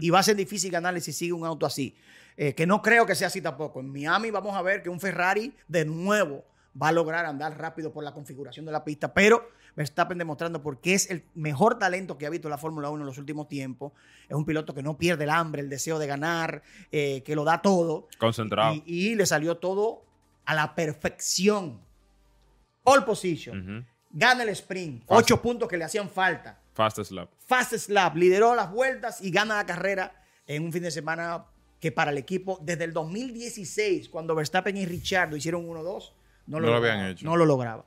Y 0.00 0.10
va 0.10 0.20
a 0.20 0.22
ser 0.22 0.36
difícil 0.36 0.70
ganarle 0.70 1.00
si 1.00 1.12
sigue 1.12 1.32
un 1.32 1.44
auto 1.44 1.66
así. 1.66 1.94
Eh, 2.36 2.54
que 2.54 2.66
no 2.66 2.80
creo 2.80 3.04
que 3.04 3.14
sea 3.14 3.26
así 3.26 3.42
tampoco. 3.42 3.80
En 3.80 3.92
Miami 3.92 4.30
vamos 4.30 4.56
a 4.56 4.62
ver 4.62 4.82
que 4.82 4.88
un 4.88 5.00
Ferrari 5.00 5.52
de 5.66 5.84
nuevo 5.84 6.44
va 6.80 6.88
a 6.88 6.92
lograr 6.92 7.26
andar 7.26 7.58
rápido 7.58 7.92
por 7.92 8.04
la 8.04 8.14
configuración 8.14 8.64
de 8.64 8.72
la 8.72 8.84
pista. 8.84 9.12
Pero 9.12 9.50
Verstappen 9.76 10.16
demostrando 10.16 10.62
por 10.62 10.80
qué 10.80 10.94
es 10.94 11.10
el 11.10 11.24
mejor 11.34 11.78
talento 11.78 12.16
que 12.16 12.26
ha 12.26 12.30
visto 12.30 12.48
la 12.48 12.56
Fórmula 12.56 12.90
1 12.90 13.02
en 13.02 13.06
los 13.06 13.18
últimos 13.18 13.48
tiempos. 13.48 13.92
Es 14.28 14.36
un 14.36 14.44
piloto 14.44 14.74
que 14.74 14.82
no 14.82 14.96
pierde 14.96 15.24
el 15.24 15.30
hambre, 15.30 15.62
el 15.62 15.68
deseo 15.68 15.98
de 15.98 16.06
ganar, 16.06 16.62
eh, 16.90 17.22
que 17.24 17.34
lo 17.34 17.44
da 17.44 17.60
todo. 17.60 18.08
Concentrado. 18.18 18.74
Y, 18.74 18.82
y 18.86 19.14
le 19.14 19.26
salió 19.26 19.56
todo 19.58 20.04
a 20.44 20.54
la 20.54 20.74
perfección. 20.74 21.80
All 22.84 23.04
position. 23.04 23.86
Gana 24.10 24.42
el 24.44 24.48
sprint. 24.50 25.04
Ocho 25.06 25.42
puntos 25.42 25.68
que 25.68 25.76
le 25.76 25.84
hacían 25.84 26.08
falta. 26.08 26.58
Fastest 26.72 27.10
lap. 27.10 27.30
Fast 27.48 27.72
Slap 27.74 28.14
lideró 28.16 28.54
las 28.54 28.70
vueltas 28.70 29.22
y 29.22 29.30
gana 29.30 29.56
la 29.56 29.64
carrera 29.66 30.14
en 30.46 30.62
un 30.64 30.72
fin 30.72 30.82
de 30.82 30.90
semana 30.90 31.46
que 31.80 31.90
para 31.90 32.10
el 32.10 32.18
equipo 32.18 32.58
desde 32.62 32.84
el 32.84 32.92
2016, 32.92 34.10
cuando 34.10 34.34
Verstappen 34.34 34.76
y 34.76 34.84
Richardo 34.84 35.34
hicieron 35.34 35.66
1-2, 35.66 36.12
no, 36.46 36.60
No 36.60 36.66
lo 36.66 36.74
habían 36.76 37.06
hecho. 37.06 37.24
No 37.24 37.36
lo 37.36 37.46
lograba. 37.46 37.84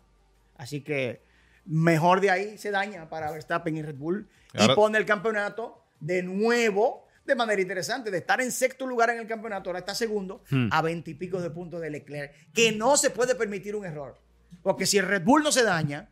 Así 0.57 0.81
que 0.81 1.21
mejor 1.65 2.21
de 2.21 2.31
ahí 2.31 2.57
se 2.57 2.71
daña 2.71 3.07
para 3.07 3.29
Verstappen 3.31 3.77
y 3.77 3.83
Red 3.83 3.95
Bull 3.95 4.27
y 4.53 4.61
Ahora- 4.61 4.75
pone 4.75 4.97
el 4.97 5.05
campeonato 5.05 5.83
de 5.99 6.23
nuevo 6.23 7.07
de 7.23 7.35
manera 7.35 7.61
interesante, 7.61 8.09
de 8.09 8.17
estar 8.17 8.41
en 8.41 8.51
sexto 8.51 8.87
lugar 8.87 9.11
en 9.11 9.19
el 9.19 9.27
campeonato, 9.27 9.69
ahora 9.69 9.79
está 9.79 9.93
segundo, 9.93 10.43
Hmm. 10.49 10.69
a 10.71 10.81
veintipico 10.81 11.39
de 11.39 11.51
puntos 11.51 11.79
de 11.79 11.91
Leclerc, 11.91 12.33
que 12.51 12.71
no 12.71 12.97
se 12.97 13.11
puede 13.11 13.35
permitir 13.35 13.75
un 13.75 13.85
error. 13.85 14.17
Porque 14.63 14.87
si 14.87 14.97
el 14.97 15.05
Red 15.07 15.23
Bull 15.23 15.43
no 15.43 15.51
se 15.51 15.63
daña, 15.63 16.09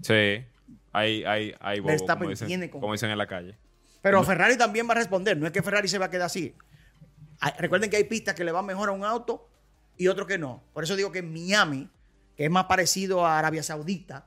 Sí. 0.00 0.42
Hay, 0.92 1.24
hay, 1.24 1.54
hay 1.60 1.80
bobo, 1.80 1.88
Verstappen 1.90 2.18
como 2.24 2.30
dicen, 2.30 2.48
tiene 2.48 2.70
con- 2.70 2.80
como 2.80 2.92
dicen 2.92 3.10
en 3.10 3.18
la 3.18 3.26
calle. 3.26 3.56
Pero 4.02 4.22
Ferrari 4.24 4.56
también 4.56 4.88
va 4.88 4.92
a 4.92 4.96
responder. 4.96 5.36
No 5.36 5.46
es 5.46 5.52
que 5.52 5.62
Ferrari 5.62 5.86
se 5.88 5.98
va 5.98 6.06
a 6.06 6.10
quedar 6.10 6.26
así. 6.26 6.54
Hay- 7.40 7.52
Recuerden 7.58 7.90
que 7.90 7.96
hay 7.96 8.04
pistas 8.04 8.34
que 8.34 8.44
le 8.44 8.52
van 8.52 8.66
mejor 8.66 8.88
a 8.88 8.92
un 8.92 9.04
auto 9.04 9.48
y 9.96 10.08
otro 10.08 10.26
que 10.26 10.38
no. 10.38 10.64
Por 10.72 10.84
eso 10.84 10.96
digo 10.96 11.12
que 11.12 11.20
en 11.20 11.32
Miami, 11.32 11.88
que 12.36 12.44
es 12.44 12.50
más 12.50 12.64
parecido 12.64 13.24
a 13.26 13.38
Arabia 13.38 13.62
Saudita 13.62 14.26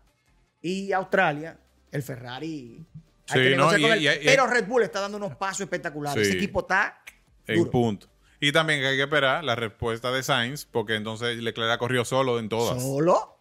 y 0.62 0.92
Australia, 0.94 1.60
el 1.92 2.04
Ferrari. 2.04 2.86
hay 3.30 3.42
Sí, 3.44 3.50
que 3.50 3.56
no, 3.56 3.72
negociar 3.72 3.80
y- 3.80 3.84
con 3.84 3.92
él. 3.94 4.04
y- 4.04 4.08
y- 4.24 4.26
pero 4.26 4.48
Red 4.48 4.68
Bull 4.68 4.84
está 4.84 5.00
dando 5.02 5.18
unos 5.18 5.36
pasos 5.36 5.62
espectaculares. 5.62 6.24
Sí. 6.28 6.30
Ese 6.34 6.38
equipo 6.38 6.62
está 6.62 7.02
En 7.48 7.58
duro. 7.58 7.72
punto. 7.72 8.08
Y 8.40 8.52
también 8.52 8.84
hay 8.84 8.98
que 8.98 9.04
esperar 9.04 9.44
la 9.44 9.56
respuesta 9.56 10.12
de 10.12 10.22
Sainz, 10.24 10.66
porque 10.66 10.96
entonces 10.96 11.38
Leclerc 11.38 11.72
ha 11.72 11.78
corrido 11.78 12.04
solo 12.06 12.40
en 12.40 12.50
todas. 12.50 12.82
Solo. 12.82 13.33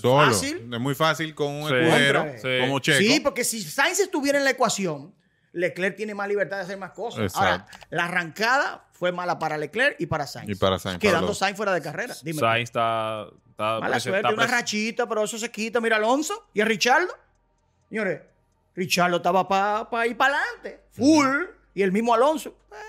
Solo. 0.00 0.26
Fácil. 0.32 0.68
Es 0.72 0.80
muy 0.80 0.94
fácil 0.94 1.34
con 1.34 1.48
un 1.48 1.68
Sí. 1.68 1.74
escudero 1.74 2.26
como 2.60 2.78
Checo. 2.80 2.98
Sí, 2.98 3.20
porque 3.20 3.44
si 3.44 3.62
Sainz 3.62 4.00
estuviera 4.00 4.38
en 4.38 4.44
la 4.44 4.50
ecuación, 4.50 5.14
Leclerc 5.52 5.96
tiene 5.96 6.14
más 6.14 6.28
libertad 6.28 6.58
de 6.58 6.62
hacer 6.64 6.78
más 6.78 6.92
cosas. 6.92 7.20
Exacto. 7.24 7.40
Ahora, 7.44 7.66
la 7.90 8.04
arrancada 8.04 8.84
fue 8.92 9.12
mala 9.12 9.38
para 9.38 9.56
Leclerc 9.56 9.96
y 9.98 10.06
para 10.06 10.26
Sainz. 10.26 10.50
Y 10.50 10.54
para 10.54 10.78
Sainz, 10.78 10.98
Quedando 10.98 11.34
Sainz 11.34 11.56
fuera 11.56 11.72
de 11.72 11.80
carrera. 11.82 12.14
Dime. 12.22 12.38
Sainz 12.40 12.68
está, 12.68 13.26
está, 13.50 13.80
Mala 13.80 14.00
suerte, 14.00 14.20
está 14.28 14.34
una 14.34 14.46
rachita, 14.46 15.08
pero 15.08 15.24
eso 15.24 15.38
se 15.38 15.50
quita. 15.50 15.80
Mira 15.80 15.96
Alonso 15.96 16.48
y 16.52 16.60
a 16.60 16.64
Richardo. 16.64 17.12
Señores, 17.88 18.20
Richardo 18.74 19.16
estaba 19.16 19.48
para 19.48 20.06
ir 20.06 20.16
para 20.16 20.36
adelante, 20.36 20.84
full, 20.90 21.44
y 21.74 21.82
el 21.82 21.90
mismo 21.92 22.14
Alonso. 22.14 22.54
Pero 22.68 22.82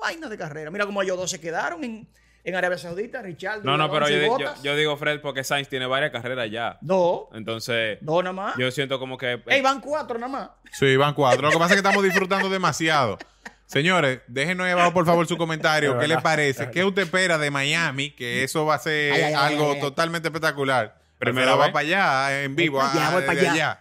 vaina 0.00 0.28
de 0.28 0.38
carrera. 0.38 0.70
Mira 0.70 0.86
cómo 0.86 1.02
ellos 1.02 1.16
dos 1.16 1.30
se 1.30 1.40
quedaron 1.40 1.84
en, 1.84 2.08
en 2.46 2.54
Arabia 2.54 2.78
Saudita, 2.78 3.22
Richardo. 3.22 3.64
No, 3.64 3.76
no, 3.76 3.90
pero 3.90 4.08
yo, 4.08 4.76
digo 4.76 4.96
Fred 4.96 5.20
porque 5.20 5.42
Sainz 5.42 5.68
tiene 5.68 5.84
varias 5.86 6.12
carreras 6.12 6.48
ya. 6.48 6.78
Dos, 6.80 7.24
Entonces, 7.34 7.98
dos 8.00 8.22
nada 8.22 8.32
más. 8.32 8.56
yo 8.56 8.70
siento 8.70 9.00
como 9.00 9.18
que... 9.18 9.42
Ey, 9.48 9.60
van 9.60 9.80
cuatro 9.80 10.16
nada 10.16 10.32
más. 10.32 10.50
Sí, 10.72 10.96
van 10.96 11.12
cuatro. 11.12 11.42
Lo 11.42 11.50
que 11.50 11.58
pasa 11.58 11.74
es 11.74 11.82
que 11.82 11.86
estamos 11.88 12.04
disfrutando 12.04 12.48
demasiado. 12.48 13.18
Señores, 13.66 14.20
déjenos 14.28 14.64
ahí 14.64 14.72
abajo, 14.72 14.94
por 14.94 15.04
favor, 15.04 15.26
su 15.26 15.36
comentario. 15.36 15.98
¿Qué 15.98 16.06
les 16.06 16.22
parece? 16.22 16.70
¿Qué 16.70 16.84
usted 16.84 17.02
espera 17.02 17.36
de 17.36 17.50
Miami? 17.50 18.12
Que 18.12 18.44
eso 18.44 18.64
va 18.64 18.76
a 18.76 18.78
ser 18.78 19.12
Ay, 19.12 19.22
ay, 19.22 19.34
ay, 19.34 19.54
algo 19.54 19.64
ay, 19.70 19.74
ay. 19.74 19.80
totalmente 19.80 20.28
espectacular. 20.28 20.94
Primera 21.18 21.46
Primero 21.46 21.58
va 21.58 21.72
para 21.72 21.80
allá, 21.80 22.44
en 22.44 22.54
vivo. 22.54 22.78
Voy 22.78 22.86
pa' 22.86 22.92
allá, 22.92 23.08
ah, 23.08 23.10
voy 23.12 23.22
pa' 23.22 23.34
desde 23.34 23.48
allá. 23.48 23.80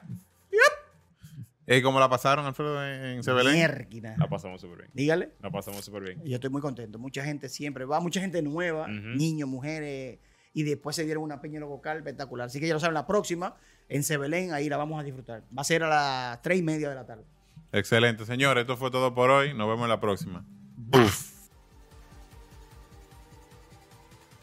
Eh, 1.68 1.82
¿Cómo 1.82 2.00
la 2.00 2.10
pasaron, 2.10 2.46
Alfredo, 2.46 2.86
en, 2.86 3.06
en 3.06 3.24
Sebelén? 3.24 3.54
Mierquina. 3.54 4.16
La 4.18 4.28
pasamos 4.28 4.62
súper 4.62 4.80
bien. 4.80 4.92
Dígale. 4.94 5.32
La 5.42 5.50
pasamos 5.50 5.84
súper 5.84 6.04
bien. 6.04 6.22
Yo 6.24 6.36
estoy 6.36 6.50
muy 6.50 6.62
contento. 6.62 7.00
Mucha 7.00 7.24
gente 7.24 7.50
siempre 7.50 7.86
va, 7.86 8.00
mucha 8.00 8.22
gente 8.22 8.42
nueva, 8.42 8.88
niños, 8.88 9.50
mujeres, 9.50 10.20
y 10.54 10.64
después 10.64 10.96
se 10.96 11.04
dieron 11.06 11.24
una 11.24 11.42
peña 11.42 11.64
vocal 11.66 11.98
espectacular. 11.98 12.48
Así 12.48 12.60
que 12.60 12.68
ya 12.68 12.74
lo 12.76 12.80
saben, 12.80 12.94
la 12.94 13.08
próxima 13.08 13.56
en 13.90 14.04
Sebelén, 14.04 14.54
ahí 14.54 14.70
la 14.70 14.78
vamos 14.78 15.00
a 15.00 15.04
disfrutar. 15.04 15.44
Va 15.58 15.62
a 15.62 15.66
ser 15.66 15.84
a 15.84 15.90
las 15.90 16.42
tres 16.42 16.60
y 16.60 16.64
media 16.64 16.90
de 16.90 16.96
la 16.96 17.06
tarde. 17.06 17.24
Excelente, 17.72 18.26
señores. 18.26 18.62
Esto 18.62 18.78
fue 18.78 18.92
todo 18.92 19.14
por 19.14 19.30
hoy. 19.30 19.54
Nos 19.54 19.68
vemos 19.68 19.84
en 19.84 19.90
la 19.90 20.00
próxima. 20.00 20.46
Buf. 20.78 21.35